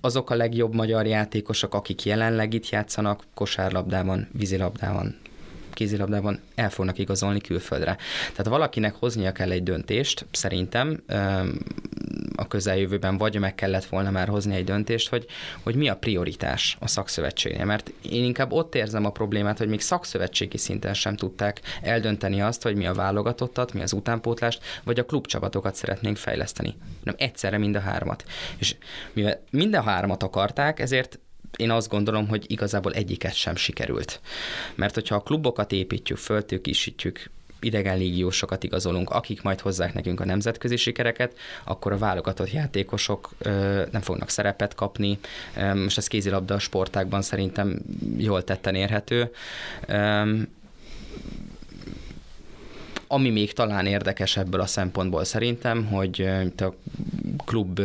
[0.00, 5.16] Azok a legjobb magyar játékosok, akik jelenleg itt játszanak, kosárlabdában, vízilabdában,
[5.72, 7.96] kézilabdában el fognak igazolni külföldre.
[8.20, 11.02] Tehát valakinek hoznia kell egy döntést, szerintem
[12.34, 15.26] a közeljövőben vagy meg kellett volna már hozni egy döntést, hogy,
[15.62, 17.64] hogy mi a prioritás a szakszövetségnél.
[17.64, 22.62] Mert én inkább ott érzem a problémát, hogy még szakszövetségi szinten sem tudták eldönteni azt,
[22.62, 26.74] hogy mi a válogatottat, mi az utánpótlást, vagy a klubcsapatokat szeretnénk fejleszteni.
[27.02, 28.24] Nem egyszerre mind a hármat.
[28.58, 28.76] És
[29.12, 31.18] mivel mind a hármat akarták, ezért
[31.56, 34.20] én azt gondolom, hogy igazából egyiket sem sikerült.
[34.74, 40.76] Mert hogyha a klubokat építjük, föltőkisítjük, idegen légiósokat igazolunk, akik majd hozzák nekünk a nemzetközi
[40.76, 45.18] sikereket, akkor a válogatott játékosok ö, nem fognak szerepet kapni.
[45.74, 47.78] Most ez kézilabda a sportákban szerintem
[48.16, 49.32] jól tetten érhető.
[49.86, 50.32] Ö,
[53.12, 56.74] ami még talán érdekes ebből a szempontból szerintem, hogy a
[57.44, 57.80] klub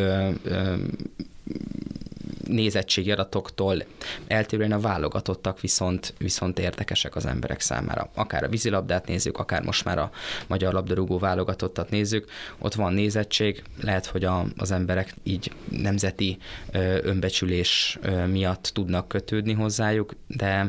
[2.48, 3.84] nézettségi adatoktól
[4.28, 8.10] eltérően a válogatottak viszont, viszont érdekesek az emberek számára.
[8.14, 10.12] Akár a vízilabdát nézzük, akár most már a
[10.48, 16.38] magyar labdarúgó válogatottat nézzük, ott van nézettség, lehet, hogy a, az emberek így nemzeti
[16.72, 20.68] ö, önbecsülés ö, miatt tudnak kötődni hozzájuk, de,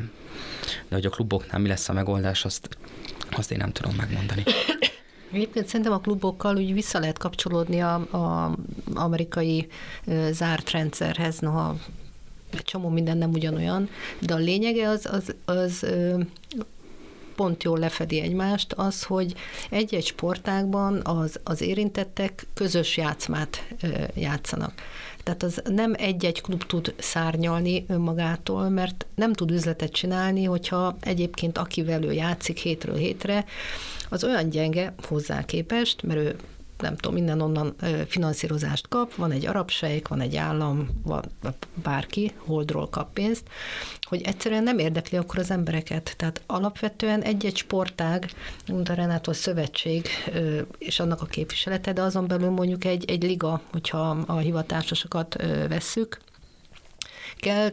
[0.89, 2.69] de hogy a kluboknál mi lesz a megoldás, azt,
[3.31, 4.43] azt én nem tudom megmondani.
[5.33, 8.55] Egyébként szerintem a klubokkal úgy vissza lehet kapcsolódni a, a
[8.95, 9.67] amerikai
[10.31, 11.77] zárt rendszerhez, noha
[12.53, 15.87] egy csomó minden nem ugyanolyan, de a lényege az, az, az
[17.37, 19.35] pont jól lefedi egymást, az, hogy
[19.71, 23.69] egy-egy sportágban az, az érintettek közös játszmát
[24.15, 24.73] játszanak.
[25.27, 31.59] Tehát az nem egy-egy klub tud szárnyalni önmagától, mert nem tud üzletet csinálni, hogyha egyébként
[31.59, 33.45] akivel ő játszik hétről hétre,
[34.09, 36.37] az olyan gyenge hozzá képest, mert ő
[36.79, 37.75] nem tudom, minden onnan
[38.09, 41.25] finanszírozást kap, van egy arab sejk, van egy állam, van
[41.83, 43.49] bárki, holdról kap pénzt,
[44.03, 46.15] hogy egyszerűen nem érdekli akkor az embereket.
[46.17, 48.31] Tehát alapvetően egy-egy sportág,
[48.67, 50.07] mint a Renátó Szövetség
[50.79, 55.37] és annak a képviselete, de azon belül mondjuk egy, egy liga, hogyha a hivatásosokat
[55.69, 56.21] vesszük,
[57.37, 57.73] kell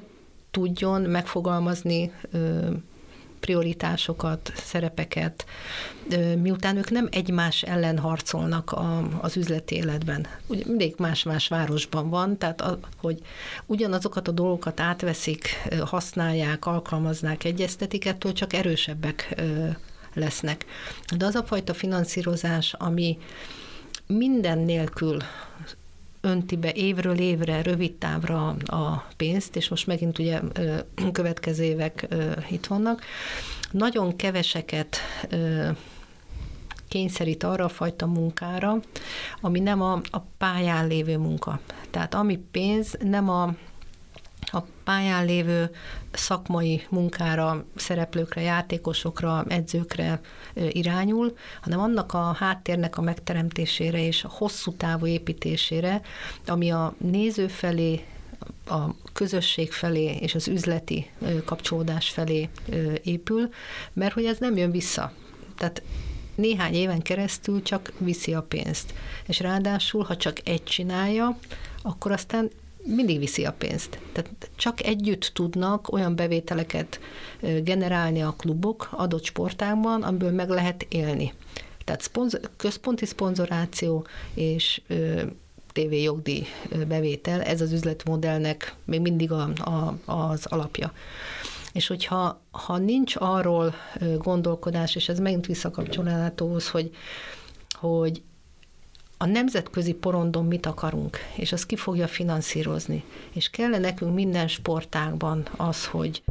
[0.51, 2.11] tudjon megfogalmazni
[3.43, 5.45] prioritásokat, szerepeket,
[6.41, 10.27] miután ők nem egymás ellen harcolnak a, az üzleti életben.
[10.47, 13.21] Ugye mindig más-más városban van, tehát a, hogy
[13.65, 15.49] ugyanazokat a dolgokat átveszik,
[15.85, 19.41] használják, alkalmaznák, egyeztetik, ettől csak erősebbek
[20.13, 20.65] lesznek.
[21.17, 23.17] De az a fajta finanszírozás, ami
[24.07, 25.17] minden nélkül
[26.25, 30.39] önti be évről évre, rövid távra a pénzt, és most megint ugye
[31.11, 32.07] következő évek
[32.49, 33.01] itt vannak.
[33.71, 34.97] Nagyon keveseket
[36.87, 38.79] kényszerít arra a fajta munkára,
[39.41, 41.59] ami nem a, a pályán lévő munka.
[41.89, 43.53] Tehát ami pénz, nem a
[44.53, 45.71] a pályán lévő
[46.11, 50.21] szakmai munkára, szereplőkre, játékosokra, edzőkre
[50.53, 56.01] irányul, hanem annak a háttérnek a megteremtésére és a hosszú távú építésére,
[56.45, 58.05] ami a néző felé,
[58.65, 58.81] a
[59.13, 61.09] közösség felé és az üzleti
[61.45, 62.49] kapcsolódás felé
[63.03, 63.49] épül,
[63.93, 65.13] mert hogy ez nem jön vissza.
[65.57, 65.83] Tehát
[66.35, 68.93] néhány éven keresztül csak viszi a pénzt.
[69.27, 71.37] És ráadásul, ha csak egy csinálja,
[71.81, 72.49] akkor aztán
[72.85, 73.99] mindig viszi a pénzt.
[74.11, 76.99] Tehát csak együtt tudnak olyan bevételeket
[77.63, 81.33] generálni a klubok adott sportágban, amiből meg lehet élni.
[81.83, 84.81] Tehát szponzor, központi szponzoráció és
[85.73, 86.45] TV jogdíj
[86.87, 90.93] bevétel, ez az üzletmodellnek még mindig a, a, az alapja.
[91.73, 93.73] És hogyha ha nincs arról
[94.17, 96.91] gondolkodás, és ez megint visszakapcsolható ahhoz, hogy,
[97.71, 98.21] hogy
[99.17, 103.03] a nemzetközi porondon mit akarunk, és azt ki fogja finanszírozni.
[103.33, 106.23] És kell nekünk minden sportágban az, hogy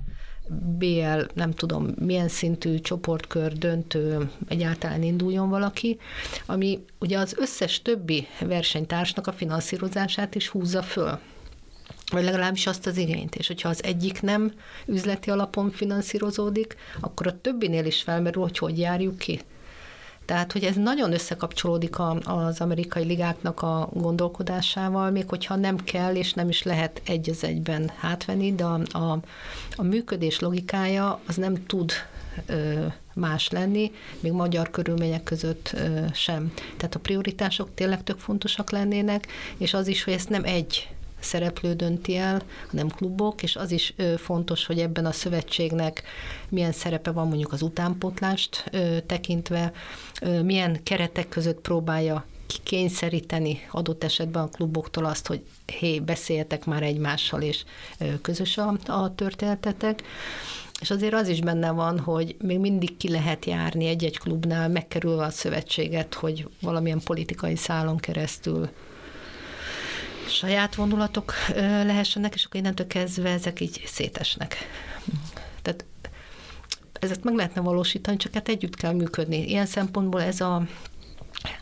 [0.78, 5.98] BL, nem tudom, milyen szintű csoportkör, döntő, egyáltalán induljon valaki,
[6.46, 11.18] ami ugye az összes többi versenytársnak a finanszírozását is húzza föl
[12.12, 13.34] vagy legalábbis azt az igényt.
[13.34, 14.52] És hogyha az egyik nem
[14.86, 19.40] üzleti alapon finanszírozódik, akkor a többinél is felmerül, hogy hogy járjuk ki.
[20.24, 26.14] Tehát, hogy ez nagyon összekapcsolódik a, az amerikai ligáknak a gondolkodásával, még hogyha nem kell
[26.14, 29.18] és nem is lehet egy az egyben hátvenni, de a, a,
[29.76, 31.92] a működés logikája az nem tud
[33.14, 35.76] más lenni, még magyar körülmények között
[36.12, 36.52] sem.
[36.76, 40.88] Tehát a prioritások tényleg tök fontosak lennének, és az is, hogy ezt nem egy
[41.22, 46.02] szereplő dönti el, hanem klubok, és az is fontos, hogy ebben a szövetségnek
[46.48, 48.70] milyen szerepe van mondjuk az utánpotlást
[49.06, 49.72] tekintve,
[50.42, 57.42] milyen keretek között próbálja kikényszeríteni adott esetben a kluboktól azt, hogy hé, beszéljetek már egymással,
[57.42, 57.64] és
[58.22, 60.02] közös a, a történetetek.
[60.80, 65.24] És azért az is benne van, hogy még mindig ki lehet járni egy-egy klubnál, megkerülve
[65.24, 68.68] a szövetséget, hogy valamilyen politikai szálon keresztül
[70.32, 74.56] saját vonulatok lehessenek, és akkor innentől kezdve ezek így szétesnek.
[75.62, 75.84] Tehát
[77.00, 79.48] ezt meg lehetne valósítani, csak hát együtt kell működni.
[79.48, 80.54] Ilyen szempontból ez a,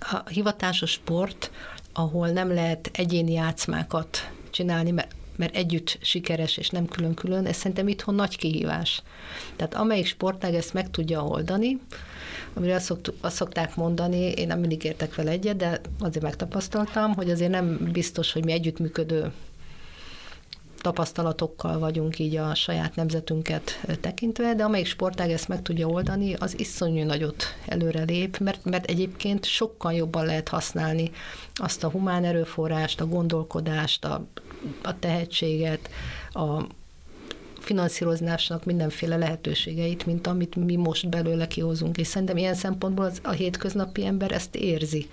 [0.00, 1.50] a hivatásos sport,
[1.92, 7.88] ahol nem lehet egyéni játszmákat csinálni, mert mert együtt sikeres, és nem külön-külön, ez szerintem
[7.88, 9.02] itthon nagy kihívás.
[9.56, 11.78] Tehát amelyik sportág ezt meg tudja oldani,
[12.54, 17.14] amire azt, szoktuk, azt szokták mondani, én nem mindig értek vele egyet, de azért megtapasztaltam,
[17.14, 19.32] hogy azért nem biztos, hogy mi együttműködő
[20.80, 26.58] tapasztalatokkal vagyunk így a saját nemzetünket tekintve, de amelyik sportág ezt meg tudja oldani, az
[26.58, 31.10] iszonyú nagyot előrelép, mert, mert egyébként sokkal jobban lehet használni
[31.54, 34.26] azt a humán erőforrást, a gondolkodást, a,
[34.82, 35.90] a tehetséget,
[36.32, 36.62] a
[37.58, 41.96] finanszírozásnak mindenféle lehetőségeit, mint amit mi most belőle kihozunk.
[41.96, 45.08] És szerintem ilyen szempontból az, a hétköznapi ember ezt érzi.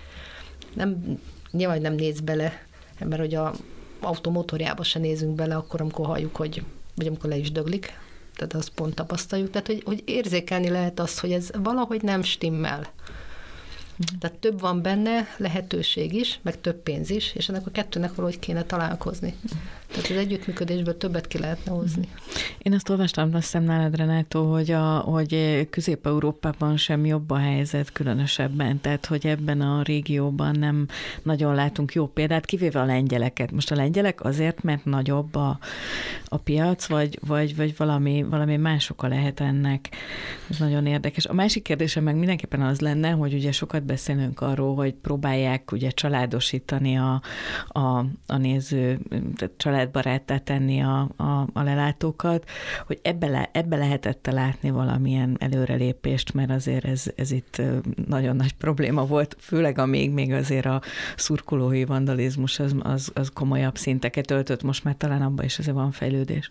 [0.74, 1.20] Nem,
[1.52, 2.66] nyilván nem néz bele,
[3.00, 3.54] mert hogy a
[4.00, 6.64] automotorjába se nézünk bele, akkor, amikor halljuk, hogy,
[6.96, 8.00] vagy amikor le is döglik,
[8.36, 12.88] tehát azt pont tapasztaljuk, tehát hogy, hogy érzékelni lehet azt, hogy ez valahogy nem stimmel.
[14.20, 18.40] Tehát több van benne, lehetőség is, meg több pénz is, és ennek a kettőnek valahogy
[18.40, 19.36] kéne találkozni.
[19.92, 22.10] Tehát az együttműködésből többet ki lehetne hozni.
[22.58, 27.92] Én azt olvastam, azt hiszem nálad, Renátó, hogy, a, hogy Közép-Európában sem jobb a helyzet
[27.92, 30.88] különösebben, tehát hogy ebben a régióban nem
[31.24, 33.52] nagyon látunk jó példát, kivéve a lengyeleket.
[33.52, 35.60] Most a lengyelek azért, mert nagyobb a,
[36.26, 39.90] a piac, vagy, vagy, vagy valami, valami más oka lehet ennek.
[40.50, 41.26] Ez nagyon érdekes.
[41.26, 45.90] A másik kérdésem meg mindenképpen az lenne, hogy ugye sokat beszélünk arról, hogy próbálják ugye
[45.90, 47.22] családosítani a,
[47.68, 49.00] a, a néző,
[49.36, 52.50] tehát családbaráttá tenni a, a, a lelátókat,
[52.86, 57.62] hogy ebbe, le, ebbe lehetett látni valamilyen előrelépést, mert azért ez, ez itt
[58.08, 60.82] nagyon nagy probléma volt, főleg amíg még azért a
[61.16, 65.92] szurkolói vandalizmus az, az, az komolyabb szinteket öltött, most már talán abban is azért van
[65.92, 66.50] fejlődés.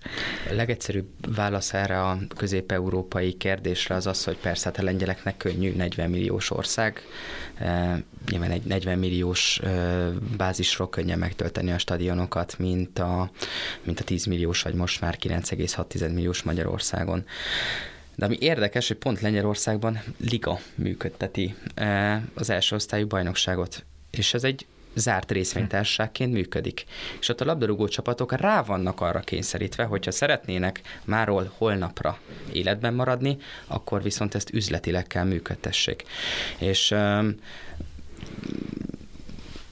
[0.50, 5.72] A legegyszerűbb válasz erre a közép-európai kérdésre az az, hogy persze hát a lengyeleknek könnyű
[5.76, 7.00] 40 milliós ország,
[8.30, 9.61] nyilván egy 40 milliós
[10.36, 13.30] bázisról könnyen megtölteni a stadionokat, mint a,
[13.82, 17.24] mint a 10 milliós, vagy most már 9,6 milliós Magyarországon.
[18.14, 21.54] De ami érdekes, hogy pont Lengyelországban Liga működteti
[22.34, 23.84] az első osztályú bajnokságot.
[24.11, 24.66] És ez egy
[24.97, 26.84] zárt részvénytársaságként működik.
[27.20, 32.18] És ott a labdarúgó csapatok rá vannak arra kényszerítve, hogyha szeretnének máról holnapra
[32.53, 33.36] életben maradni,
[33.66, 36.05] akkor viszont ezt üzletileg kell működtessék.
[36.59, 36.94] És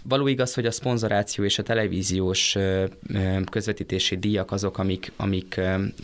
[0.09, 2.57] Való igaz, hogy a szponzoráció és a televíziós
[3.51, 5.61] közvetítési díjak azok, amik, amik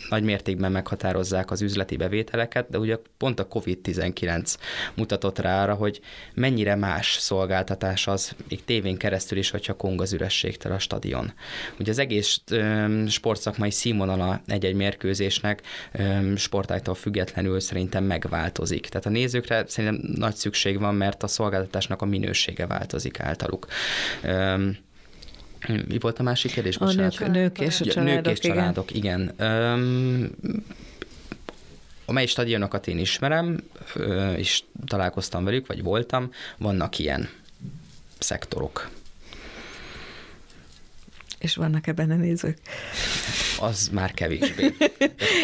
[0.09, 4.55] nagy mértékben meghatározzák az üzleti bevételeket, de ugye pont a COVID-19
[4.93, 5.99] mutatott rá arra, hogy
[6.33, 11.33] mennyire más szolgáltatás az, még tévén keresztül is, hogyha kong az ürességtel a stadion.
[11.79, 12.41] Ugye az egész
[13.07, 15.61] sportszakmai színvonala egy-egy mérkőzésnek
[16.35, 18.87] sportájtól függetlenül szerintem megváltozik.
[18.87, 23.67] Tehát a nézőkre szerintem nagy szükség van, mert a szolgáltatásnak a minősége változik általuk.
[25.87, 26.77] Mi volt a másik kérdés?
[26.77, 28.23] A nők, nők és a családok.
[28.23, 29.33] Nők és családok, igen.
[29.37, 30.35] igen.
[32.05, 33.63] Amely stadionokat én ismerem,
[34.35, 37.29] és találkoztam velük, vagy voltam, vannak ilyen
[38.19, 38.89] szektorok.
[41.41, 42.57] És vannak ebben a nézők?
[43.59, 44.73] Az már kevésbé.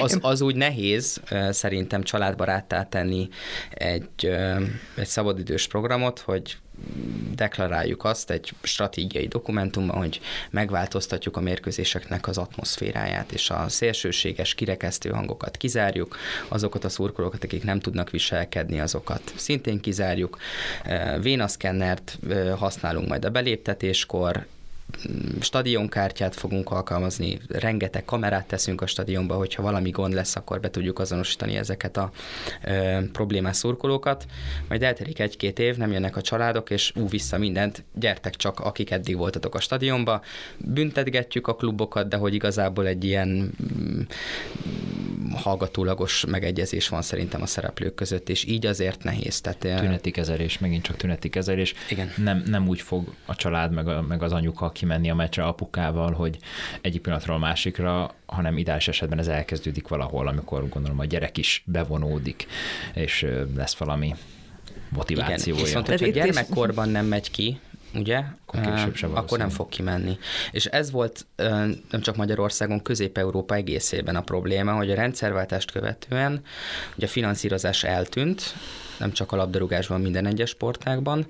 [0.02, 3.30] Az, az úgy nehéz szerintem családbaráttá tenni
[3.70, 4.26] egy,
[4.96, 6.58] egy szabadidős programot, hogy
[7.36, 10.20] deklaráljuk azt egy stratégiai dokumentumban, hogy
[10.50, 16.18] megváltoztatjuk a mérkőzéseknek az atmoszféráját, és a szélsőséges, kirekesztő hangokat kizárjuk,
[16.48, 20.38] azokat a szurkolókat, akik nem tudnak viselkedni, azokat szintén kizárjuk.
[21.22, 22.20] Vénaszkennert
[22.58, 24.46] használunk majd a beléptetéskor,
[25.40, 31.00] stadionkártyát fogunk alkalmazni, rengeteg kamerát teszünk a stadionba, hogyha valami gond lesz, akkor be tudjuk
[31.00, 32.12] azonosítani ezeket a
[32.64, 34.26] ö, problémás szurkolókat.
[34.68, 38.92] Majd eltelik egy-két év, nem jönnek a családok, és ú, vissza mindent, gyertek csak, akik
[38.92, 40.22] eddig voltatok a stadionba.
[40.58, 43.52] Büntetgetjük a klubokat, de hogy igazából egy ilyen
[45.36, 49.42] hallgatólagos megegyezés van szerintem a szereplők között, és így azért nehéz.
[49.42, 51.74] Tehát, tüneti kezelés, megint csak tüneti kezelés.
[51.90, 52.12] Igen.
[52.18, 56.12] Nem, nem úgy fog a család meg, a, meg az anyuka kimenni a meccsre apukával,
[56.12, 56.38] hogy
[56.82, 61.64] egyik pillanatról a másikra, hanem ideális esetben ez elkezdődik valahol, amikor gondolom a gyerek is
[61.66, 62.48] bevonódik,
[62.94, 64.16] és lesz valami
[64.90, 65.60] motivációja.
[65.60, 67.60] Igen, viszont, hogyha gyermekkorban nem megy ki,
[67.94, 70.18] ugye, akkor, sem akkor nem fog kimenni.
[70.52, 71.26] És ez volt
[71.90, 76.42] nem csak Magyarországon, Közép-Európa egészében a probléma, hogy a rendszerváltást követően
[76.96, 78.56] ugye a finanszírozás eltűnt,
[79.00, 81.28] nem csak a labdarúgásban, minden egyes sportágban,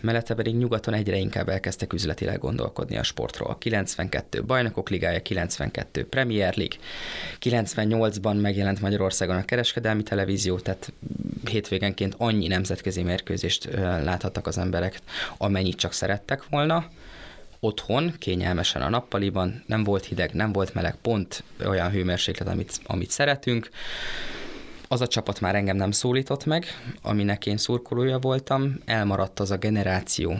[0.00, 3.56] mellette pedig nyugaton egyre inkább elkezdtek üzletileg gondolkodni a sportról.
[3.58, 6.78] 92 bajnokok ligája, 92 Premier League,
[7.40, 10.92] 98-ban megjelent Magyarországon a kereskedelmi televízió, tehát
[11.50, 14.98] hétvégenként annyi nemzetközi mérkőzést láthattak az emberek,
[15.36, 16.90] amennyit csak szerettek volna,
[17.60, 23.10] otthon, kényelmesen a nappaliban, nem volt hideg, nem volt meleg, pont olyan hőmérséklet, amit, amit
[23.10, 23.68] szeretünk
[24.88, 26.66] az a csapat már engem nem szólított meg,
[27.02, 30.38] aminek én szurkolója voltam, elmaradt az a generáció,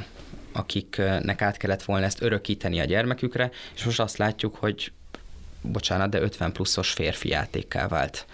[0.53, 4.93] akiknek át kellett volna ezt örökíteni a gyermekükre, és most azt látjuk, hogy
[5.63, 8.27] bocsánat, de 50 pluszos férfi játékká vált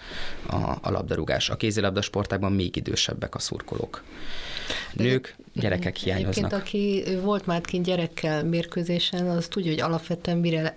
[0.45, 1.49] a, a labdarúgás.
[1.49, 4.03] A kézilabda sportákban még idősebbek a szurkolók.
[4.93, 6.51] Nők, gyerekek hiányoznak.
[6.51, 10.75] Egyébként, aki volt már kint gyerekkel mérkőzésen, az tudja, hogy alapvetően mire,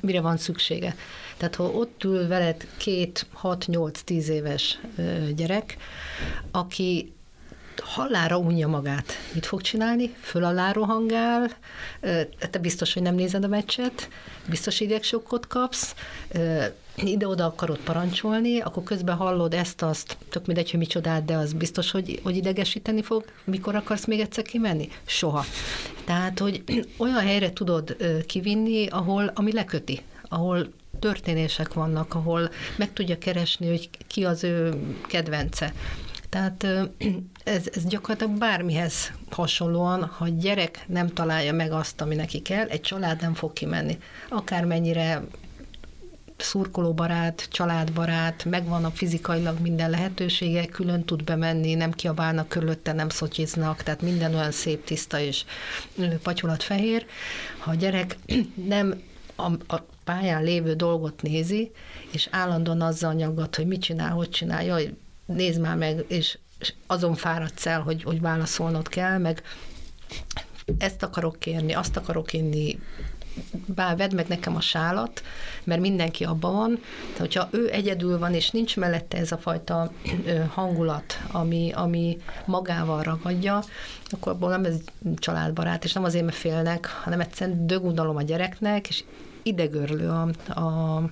[0.00, 0.96] mire van szüksége.
[1.42, 4.80] Tehát ha ott ül veled két, hat, nyolc, tíz éves
[5.34, 5.76] gyerek,
[6.50, 7.12] aki
[7.76, 9.12] hallára unja magát.
[9.34, 10.14] Mit fog csinálni?
[10.20, 11.50] Föl alá rohangál,
[12.50, 14.08] te biztos, hogy nem nézed a meccset,
[14.48, 15.94] biztos idegsokkot kapsz,
[16.96, 22.20] ide-oda akarod parancsolni, akkor közben hallod ezt-azt, tök mindegy, hogy micsodát, de az biztos, hogy,
[22.22, 23.24] hogy idegesíteni fog.
[23.44, 24.88] Mikor akarsz még egyszer kimenni?
[25.04, 25.44] Soha.
[26.04, 26.64] Tehát, hogy
[26.98, 30.68] olyan helyre tudod kivinni, ahol, ami leköti, ahol
[31.02, 34.74] történések vannak, ahol meg tudja keresni, hogy ki az ő
[35.06, 35.72] kedvence.
[36.28, 36.66] Tehát
[37.44, 42.80] ez, ez gyakorlatilag bármihez hasonlóan, ha gyerek nem találja meg azt, ami neki kell, egy
[42.80, 43.98] család nem fog kimenni.
[44.28, 45.22] Akármennyire
[46.36, 53.82] szurkolóbarát, családbarát, megvan a fizikailag minden lehetősége, külön tud bemenni, nem kiabálnak körülötte, nem szotyiznak,
[53.82, 55.44] tehát minden olyan szép, tiszta és
[56.22, 57.06] patyolatfehér.
[57.58, 58.16] Ha a gyerek
[58.68, 59.02] nem
[59.36, 61.70] a, a pályán lévő dolgot nézi,
[62.12, 64.94] és állandóan azzal nyaggat, hogy mit csinál, hogy csinál, jaj,
[65.26, 66.38] nézd már meg, és
[66.86, 69.42] azon fáradsz el, hogy, hogy válaszolnod kell, meg
[70.78, 72.78] ezt akarok kérni, azt akarok inni,
[73.66, 75.22] bár vedd meg nekem a sálat,
[75.64, 76.78] mert mindenki abban van.
[77.02, 79.92] Tehát, hogyha ő egyedül van, és nincs mellette ez a fajta
[80.48, 83.62] hangulat, ami, ami magával ragadja,
[84.04, 84.76] akkor abból nem ez
[85.16, 89.04] családbarát, és nem azért, mert félnek, hanem egyszerűen dögunalom a gyereknek, és
[89.42, 90.22] idegörlő a,
[90.60, 91.02] a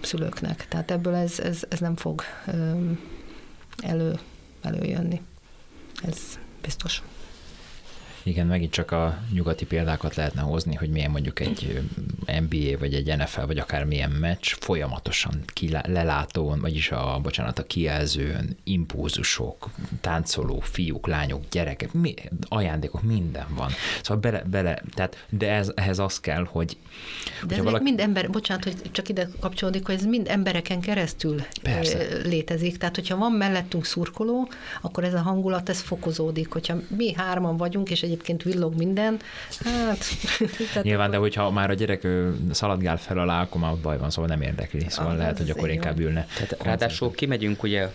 [0.00, 0.68] szülőknek.
[0.68, 2.22] Tehát ebből ez, ez, ez nem fog
[3.82, 4.18] elő,
[4.62, 5.20] előjönni.
[6.02, 7.02] Ez biztos.
[8.22, 11.82] Igen, megint csak a nyugati példákat lehetne hozni, hogy milyen mondjuk egy
[12.26, 15.44] NBA, vagy egy NFL, vagy akár milyen meccs folyamatosan
[15.82, 22.14] lelátón, vagyis a, bocsánat, a kijelzőn, impulzusok, táncoló fiúk, lányok, gyerekek, mi,
[22.48, 23.70] ajándékok, minden van.
[24.02, 26.76] Szóval bele, bele tehát, de ez, ehhez az kell, hogy...
[27.46, 27.82] De ez valaki...
[27.82, 32.06] mind ember, bocsánat, hogy csak ide kapcsolódik, hogy ez mind embereken keresztül Persze.
[32.24, 32.76] létezik.
[32.76, 34.48] Tehát, hogyha van mellettünk szurkoló,
[34.80, 36.52] akkor ez a hangulat, ez fokozódik.
[36.52, 39.16] Hogyha mi hárman vagyunk, és egy egyébként villog minden.
[39.64, 40.04] Hát,
[40.82, 42.06] Nyilván, de hogyha már a gyerek
[42.50, 44.84] szaladgál fel alá, akkor már baj van, szóval nem érdekli.
[44.88, 46.26] Szóval ah, lehet, hogy akkor inkább ülne.
[46.34, 47.88] Tehát ráadásul kimegyünk ugye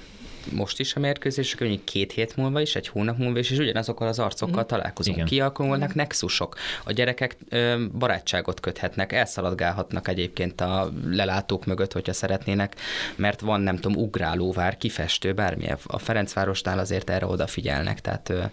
[0.51, 4.07] most is a mérkőzések, mondjuk két hét múlva is, egy hónap múlva is, és ugyanazokkal
[4.07, 4.67] az arcokkal mm.
[4.67, 5.15] találkozunk.
[5.15, 5.27] Igen.
[5.27, 6.55] Kialakulnak nexusok.
[6.83, 12.75] A gyerekek ö, barátságot köthetnek, elszaladgálhatnak egyébként a lelátók mögött, hogyha szeretnének,
[13.15, 15.77] mert van, nem tudom, ugrálóvár, kifestő, bármilyen.
[15.83, 18.43] A Ferencvárosnál azért erre odafigyelnek, tehát ö,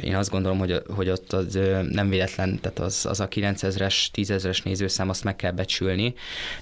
[0.00, 4.06] én azt gondolom, hogy, hogy ott az ö, nem véletlen, tehát az, az a 9000-es,
[4.12, 6.14] 10.000-es nézőszám, azt meg kell becsülni,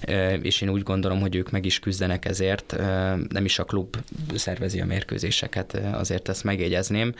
[0.07, 3.63] ö, és én úgy gondolom, hogy ők meg is küzdenek ezért, ö, nem is a
[3.63, 3.97] klub
[4.35, 7.13] szervezet szervezi a mérkőzéseket, azért ezt megjegyezném.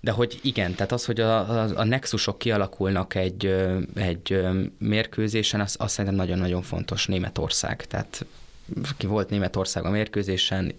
[0.00, 3.46] De hogy igen, tehát az, hogy a, a, a nexusok kialakulnak egy,
[3.94, 4.40] egy
[4.78, 7.86] mérkőzésen, az, az szerintem nagyon-nagyon fontos Németország.
[7.86, 8.26] Tehát
[8.96, 10.72] ki volt Németország a mérkőzésen,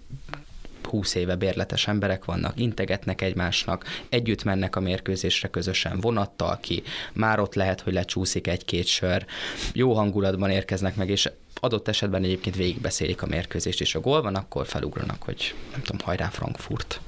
[0.90, 6.84] 20 éve bérletes emberek vannak, integetnek egymásnak, együtt mennek a mérkőzésre közösen vonattal ki,
[7.14, 9.26] már ott lehet, hogy lecsúszik egy-két sör,
[9.74, 11.30] jó hangulatban érkeznek meg, és
[11.60, 16.02] adott esetben egyébként végigbeszélik a mérkőzést, és a gól van, akkor felugranak, hogy nem tudom,
[16.04, 17.02] hajrá Frankfurt.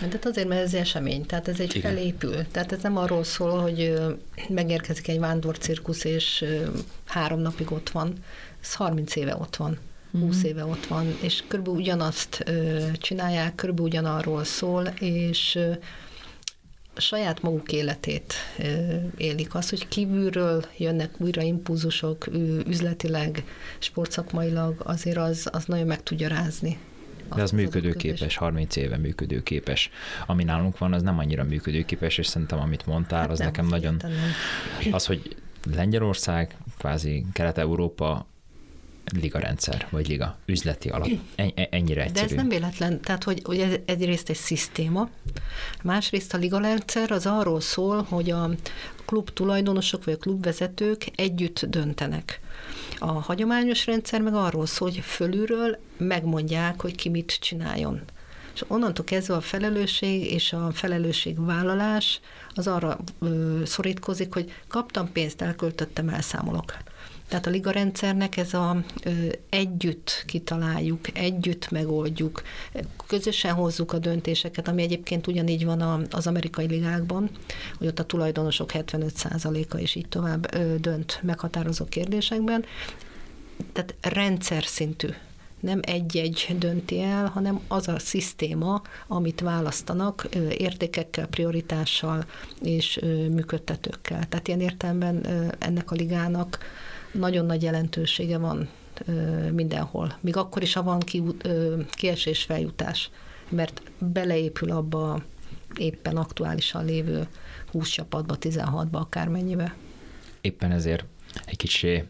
[0.00, 1.94] De hát azért, mert ez esemény, tehát ez egy Igen.
[1.94, 2.46] felépül.
[2.50, 3.94] Tehát ez nem arról szól, hogy
[4.48, 6.44] megérkezik egy vándorcirkusz, és
[7.06, 8.12] három napig ott van.
[8.62, 9.78] Ez 30 éve ott van.
[10.20, 10.46] 20 mm.
[10.46, 12.44] éve ott van, és körülbelül ugyanazt
[12.98, 15.58] csinálják, körülbelül ugyanarról szól, és
[16.96, 18.34] saját maguk életét
[19.16, 19.54] élik.
[19.54, 22.26] Az, hogy kívülről jönnek újra impulzusok
[22.66, 23.44] üzletileg,
[23.78, 26.78] sportszakmailag, azért az, az nagyon meg tudja rázni.
[27.34, 29.90] De az működőképes, 30 éve működőképes.
[30.26, 33.66] Ami nálunk van, az nem annyira működőképes, és szerintem amit mondtál, hát az nem, nekem
[33.66, 33.96] nagyon...
[34.02, 34.92] Nem.
[34.92, 35.36] Az, hogy
[35.74, 38.26] Lengyelország, kvázi Kelet-Európa
[39.20, 41.08] liga rendszer, vagy liga üzleti alap.
[41.70, 42.26] Ennyire egyszerű.
[42.26, 45.08] De ez nem véletlen, tehát hogy, hogy ez egyrészt egy szisztéma,
[45.82, 48.50] másrészt a liga rendszer az arról szól, hogy a
[49.04, 52.40] klub tulajdonosok vagy a klubvezetők együtt döntenek.
[52.98, 58.02] A hagyományos rendszer meg arról szól, hogy fölülről megmondják, hogy ki mit csináljon.
[58.54, 62.20] És onnantól kezdve a felelősség és a felelősségvállalás
[62.54, 66.76] az arra ö, szorítkozik, hogy kaptam pénzt, elköltöttem, elszámolok.
[67.28, 69.10] Tehát a liga rendszernek ez a ö,
[69.48, 72.42] együtt kitaláljuk, együtt megoldjuk,
[73.06, 77.30] közösen hozzuk a döntéseket, ami egyébként ugyanígy van a, az amerikai ligákban,
[77.78, 82.64] hogy ott a tulajdonosok 75%-a és így tovább ö, dönt meghatározó kérdésekben.
[83.72, 85.08] Tehát rendszer szintű
[85.64, 92.24] nem egy-egy dönti el, hanem az a szisztéma, amit választanak értékekkel, prioritással
[92.62, 93.00] és
[93.30, 94.28] működtetőkkel.
[94.28, 95.26] Tehát ilyen értelemben
[95.58, 96.58] ennek a ligának
[97.14, 98.68] nagyon nagy jelentősége van
[99.52, 100.16] mindenhol.
[100.20, 101.22] Még akkor is, ha van ki,
[101.90, 103.10] kiesés feljutás,
[103.48, 105.22] mert beleépül abba
[105.78, 107.26] éppen aktuálisan lévő
[107.70, 109.74] 20 csapatba, 16-ba, akármennyibe.
[110.40, 111.04] Éppen ezért
[111.44, 112.04] egy kicsi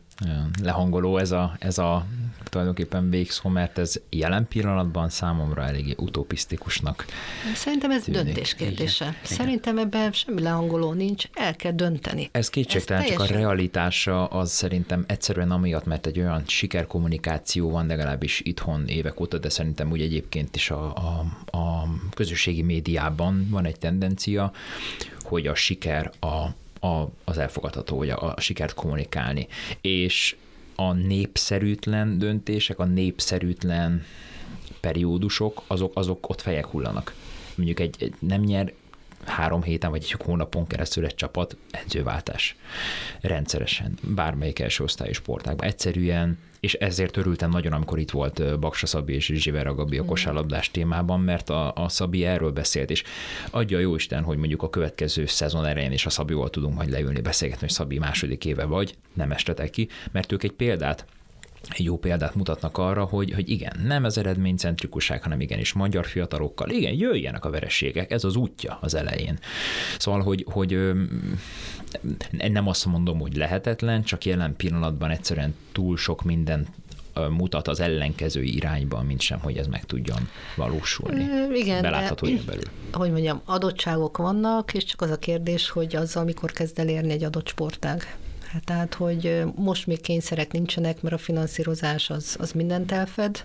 [0.63, 2.07] lehangoló ez a, ez a
[2.45, 7.05] tulajdonképpen végszó, mert ez jelen pillanatban számomra eléggé utopisztikusnak
[7.55, 8.23] Szerintem ez tűnik.
[8.23, 9.05] döntés kérdése.
[9.05, 12.29] Igen, Szerintem ebben semmi lehangoló nincs, el kell dönteni.
[12.33, 18.41] Ez kétségtelen, csak a realitása az szerintem egyszerűen amiatt, mert egy olyan sikerkommunikáció van legalábbis
[18.45, 21.25] itthon évek óta, de szerintem úgy egyébként is a, a,
[21.57, 24.53] a közösségi médiában van egy tendencia,
[25.23, 26.47] hogy a siker a
[26.85, 29.47] a, az elfogadható, hogy a, a sikert kommunikálni.
[29.81, 30.37] És
[30.77, 34.05] a népszerűtlen döntések, a népszerűtlen
[34.81, 37.15] periódusok, azok, azok ott fejek hullanak.
[37.55, 38.73] Mondjuk egy, egy nem nyer
[39.27, 42.57] három héten vagy egy hónapon keresztül egy csapat edzőváltás
[43.21, 45.67] rendszeresen, bármelyik első osztályú sportágban.
[45.67, 50.07] Egyszerűen és ezért örültem nagyon, amikor itt volt Baksa Szabi és Zsivera Gabi a mm.
[50.07, 53.03] kosárlabdás témában, mert a, a Szabi erről beszélt, és
[53.51, 57.21] adja jó Isten, hogy mondjuk a következő szezon elején is a Szabival tudunk majd leülni,
[57.21, 61.07] beszélgetni, hogy Szabi második éve vagy, nem estetek ki, mert ők egy példát
[61.69, 66.71] egy jó példát mutatnak arra, hogy, hogy igen, nem ez eredménycentrikusság, hanem igenis magyar fiatalokkal,
[66.71, 69.39] igen, jöjjenek a vereségek, ez az útja az elején.
[69.99, 70.93] Szóval, hogy, hogy
[72.31, 76.67] nem azt mondom, hogy lehetetlen, csak jelen pillanatban egyszerűen túl sok minden
[77.31, 81.27] mutat az ellenkező irányba, mint sem, hogy ez meg tudjon valósulni.
[81.55, 81.83] Igen.
[81.83, 82.65] Belátható de, belül.
[82.93, 87.13] Hogy mondjam, adottságok vannak, és csak az a kérdés, hogy az, amikor kezd el érni
[87.13, 88.17] egy adott sportág.
[88.55, 93.45] Hát tehát, hogy most még kényszerek nincsenek, mert a finanszírozás az, az mindent elfed,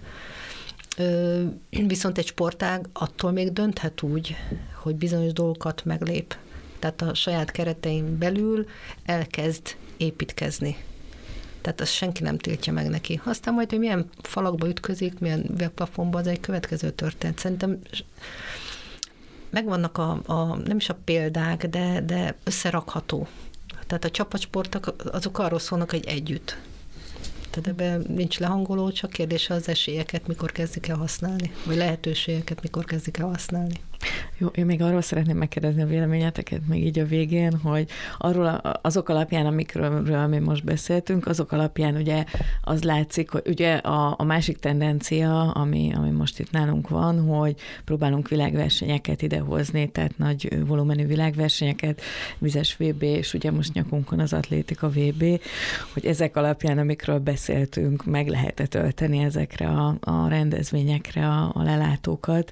[1.70, 4.36] viszont egy sportág attól még dönthet úgy,
[4.74, 6.36] hogy bizonyos dolgokat meglép.
[6.80, 8.66] Tehát a saját keretein belül
[9.06, 10.78] elkezd építkezni.
[11.62, 13.22] Tehát azt senki nem tiltja meg neki.
[13.24, 17.40] Aztán majd, hogy milyen falakba ütközik, milyen webplafonba, az egy következő történet.
[17.40, 17.80] Szerintem
[19.50, 23.28] megvannak a, a nem is a példák, de, de összerakható
[23.90, 26.58] tehát a csapatsportok azok arról szólnak, hogy együtt.
[27.50, 32.86] Tehát ebben nincs lehangoló, csak kérdése az esélyeket, mikor kezdik el használni, vagy lehetőségeket, mikor
[32.86, 33.80] kezdik el használni.
[34.38, 38.46] Jó, én még arról szeretném megkérdezni a véleményeteket még így a végén, hogy arról
[38.82, 42.24] azok alapján, amikről mi most beszéltünk, azok alapján ugye
[42.62, 47.56] az látszik, hogy ugye a, a másik tendencia, ami, ami most itt nálunk van, hogy
[47.86, 52.02] próbálunk világversenyeket idehozni, tehát nagy volumenű világversenyeket,
[52.38, 55.42] vizes VB, és ugye most nyakunkon az atlétika VB,
[55.94, 62.52] hogy ezek alapján, amikről beszéltünk, meg lehet tölteni ezekre a, a rendezvényekre a, a lelátókat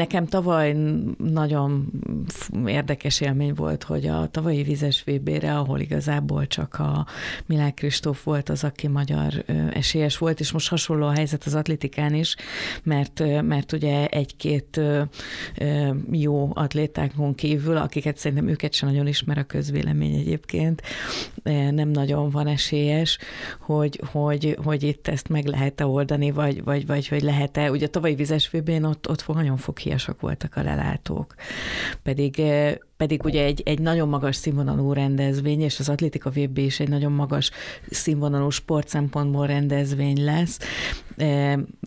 [0.00, 0.76] Nekem tavaly
[1.18, 1.90] nagyon
[2.66, 7.06] érdekes élmény volt, hogy a tavalyi vizes VB-re, ahol igazából csak a
[7.46, 12.14] Milák Kristóf volt az, aki magyar esélyes volt, és most hasonló a helyzet az atlétikán
[12.14, 12.36] is,
[12.82, 14.80] mert, mert ugye egy-két
[16.10, 20.82] jó atlétákon kívül, akiket szerintem őket sem nagyon ismer a közvélemény egyébként,
[21.70, 23.18] nem nagyon van esélyes,
[23.60, 27.70] hogy, hogy, hogy itt ezt meg lehet-e oldani, vagy, vagy, vagy hogy lehet-e.
[27.70, 31.34] Ugye a tavalyi vizes VB-n ott, ott nagyon fog hiasak voltak a lelátók.
[32.02, 32.42] Pedig
[33.00, 37.12] pedig ugye egy, egy nagyon magas színvonalú rendezvény, és az Atlétika VB is egy nagyon
[37.12, 37.50] magas
[37.90, 40.58] színvonalú sport szempontból rendezvény lesz,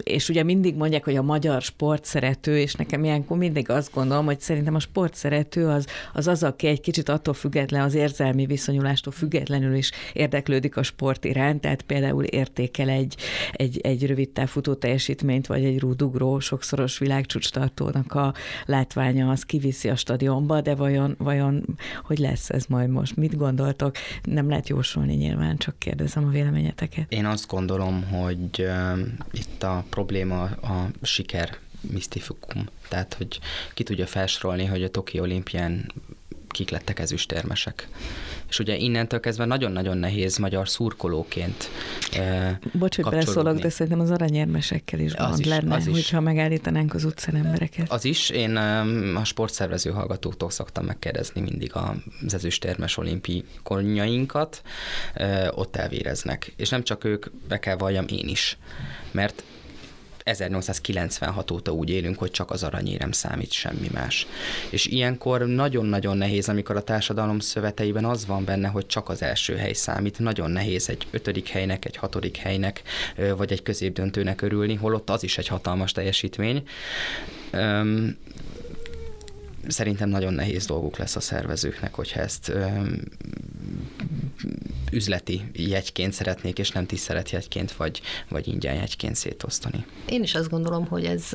[0.03, 4.25] és ugye mindig mondják, hogy a magyar sport szerető, és nekem ilyenkor mindig azt gondolom,
[4.25, 8.45] hogy szerintem a sport szerető az az, az aki egy kicsit attól független, az érzelmi
[8.45, 13.15] viszonyulástól függetlenül is érdeklődik a sport iránt, tehát például értékel egy,
[13.51, 18.33] egy, egy rövid távfutó teljesítményt, vagy egy rúdugró sokszoros világcsúcstartónak a
[18.65, 21.65] látványa, az kiviszi a stadionba, de vajon, vajon
[22.03, 23.15] hogy lesz ez majd most?
[23.15, 23.95] Mit gondoltok?
[24.23, 27.11] Nem lehet jósolni nyilván, csak kérdezem a véleményeteket.
[27.11, 28.67] Én azt gondolom, hogy
[29.31, 31.57] itt a probléma a siker
[31.91, 32.65] misztifikum.
[32.89, 33.39] Tehát, hogy
[33.73, 35.91] ki tudja felsorolni, hogy a Toki olimpián
[36.53, 37.87] kik lettek ezüstérmesek.
[38.49, 41.69] És ugye innentől kezdve nagyon-nagyon nehéz magyar szurkolóként
[42.71, 45.93] Bocs, hogy beleszólok, de szerintem az aranyérmesekkel is az is, lenne, az is.
[45.93, 47.91] hogyha megállítanánk az utcán embereket.
[47.91, 48.29] Az is.
[48.29, 48.55] Én
[49.15, 51.71] a sportszervező hallgatóktól szoktam megkérdezni mindig
[52.23, 54.61] az ezüstérmes olimpikonjainkat,
[55.51, 56.53] ott elvéreznek.
[56.55, 58.57] És nem csak ők, be kell valljam én is.
[59.11, 59.43] Mert
[60.23, 64.27] 1896 óta úgy élünk, hogy csak az aranyérem számít, semmi más.
[64.69, 69.55] És ilyenkor nagyon-nagyon nehéz, amikor a társadalom szöveteiben az van benne, hogy csak az első
[69.55, 72.81] hely számít, nagyon nehéz egy ötödik helynek, egy hatodik helynek,
[73.37, 76.63] vagy egy középdöntőnek örülni, holott az is egy hatalmas teljesítmény
[79.67, 82.67] szerintem nagyon nehéz dolguk lesz a szervezőknek, hogyha ezt ö,
[84.91, 89.85] üzleti jegyként szeretnék, és nem tisztelet jegyként, vagy, vagy ingyen jegyként szétosztani.
[90.09, 91.29] Én is azt gondolom, hogy ez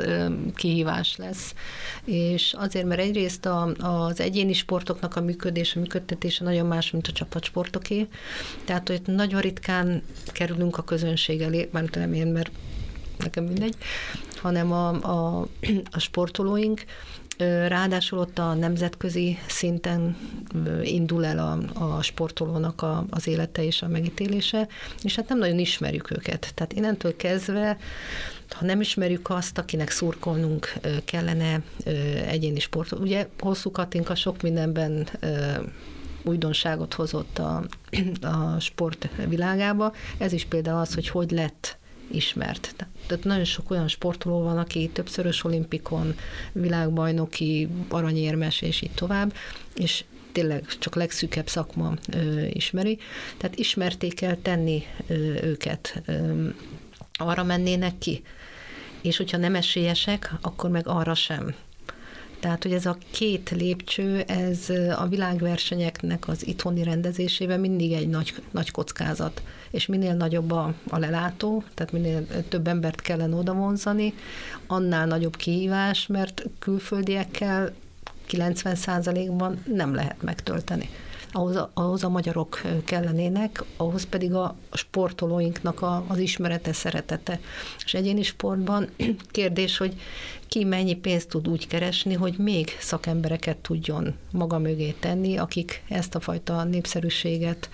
[0.55, 1.55] kihívás lesz,
[2.05, 7.07] és azért, mert egyrészt a, az egyéni sportoknak a működése, a működtetése nagyon más, mint
[7.07, 8.07] a csapatsportoké,
[8.65, 12.51] tehát hogy nagyon ritkán kerülünk a közönség elé, már nem én, mert
[13.19, 13.77] nekem mindegy,
[14.37, 15.49] hanem a, a,
[15.91, 16.85] a sportolóink,
[17.69, 20.17] Ráadásul ott a nemzetközi szinten
[20.83, 21.59] indul el a,
[21.97, 24.69] a sportolónak a, az élete és a megítélése,
[25.03, 26.53] és hát nem nagyon ismerjük őket.
[26.55, 27.79] Tehát innentől kezdve,
[28.51, 30.73] ha nem ismerjük azt, akinek szurkolnunk
[31.05, 31.63] kellene
[32.27, 32.93] egyéni sport.
[32.93, 35.09] Ugye hosszú Katinka sok mindenben
[36.23, 37.65] újdonságot hozott a,
[38.21, 39.93] a sport világába.
[40.19, 41.79] Ez is például az, hogy hogy lett
[42.11, 42.75] ismert.
[43.07, 46.15] Tehát nagyon sok olyan sportoló van, aki többszörös olimpikon,
[46.53, 49.35] világbajnoki, aranyérmes, és így tovább,
[49.75, 52.99] és tényleg csak legszűkebb szakma ö, ismeri.
[53.37, 56.03] Tehát ismerték kell tenni ö, őket.
[56.07, 56.49] Ö,
[57.13, 58.23] arra mennének ki.
[59.01, 61.55] És hogyha nem esélyesek, akkor meg arra sem.
[62.41, 68.35] Tehát, hogy ez a két lépcső, ez a világversenyeknek az itthoni rendezésében mindig egy nagy,
[68.51, 69.43] nagy kockázat.
[69.71, 74.15] És minél nagyobb a, a lelátó, tehát minél több embert kellene oda vonzani,
[74.67, 77.73] annál nagyobb kihívás, mert külföldiekkel
[78.31, 80.89] 90%-ban nem lehet megtölteni
[81.33, 87.41] ahhoz a, ahhoz a magyarok kellenének, ahhoz pedig a sportolóinknak a, az ismerete, szeretete.
[87.85, 88.89] És egyéni sportban
[89.31, 90.01] kérdés, hogy
[90.49, 96.15] ki mennyi pénzt tud úgy keresni, hogy még szakembereket tudjon maga mögé tenni, akik ezt
[96.15, 97.69] a fajta népszerűséget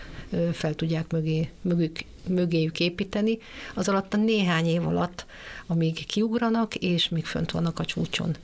[0.52, 3.38] fel tudják mögé, mögük, mögéjük építeni,
[3.74, 5.26] az alatt a néhány év alatt,
[5.66, 8.36] amíg kiugranak, és még fönt vannak a csúcson.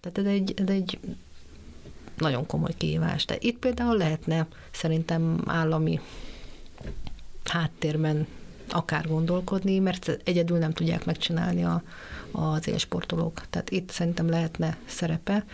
[0.00, 0.98] Tehát ez egy, ez egy
[2.16, 3.24] nagyon komoly kihívás.
[3.24, 6.00] De itt például lehetne szerintem állami
[7.44, 8.26] háttérben
[8.68, 11.82] akár gondolkodni, mert egyedül nem tudják megcsinálni a,
[12.30, 13.42] az élsportolók.
[13.50, 15.44] Tehát itt szerintem lehetne szerepe,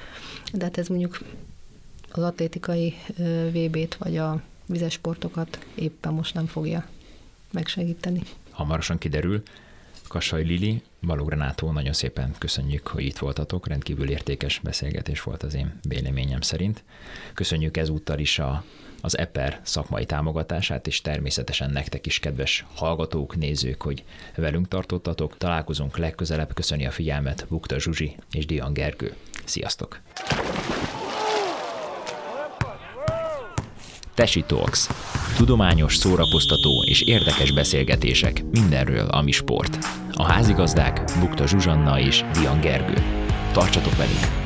[0.53, 1.21] de hát ez mondjuk
[2.11, 2.95] az atlétikai
[3.53, 6.89] VB-t vagy a vizes sportokat éppen most nem fogja
[7.51, 8.23] megsegíteni.
[8.51, 9.43] Hamarosan kiderül,
[10.09, 15.55] Kassai Lili, Baló Renátó, nagyon szépen köszönjük, hogy itt voltatok, rendkívül értékes beszélgetés volt az
[15.55, 16.85] én véleményem szerint.
[17.35, 18.65] Köszönjük ezúttal is a,
[19.01, 24.05] az EPER szakmai támogatását, és természetesen nektek is, kedves hallgatók, nézők, hogy
[24.37, 25.37] velünk tartottatok.
[25.39, 29.15] Találkozunk legközelebb, köszöni a figyelmet Bukta Zsuzsi és Dian Gergő.
[29.45, 30.01] Sziasztok!
[34.21, 34.89] Tesi Talks.
[35.37, 39.79] Tudományos, szórakoztató és érdekes beszélgetések mindenről, ami sport.
[40.13, 43.03] A házigazdák Bukta Zsuzsanna és Dian Gergő.
[43.53, 44.40] Tartsatok velünk!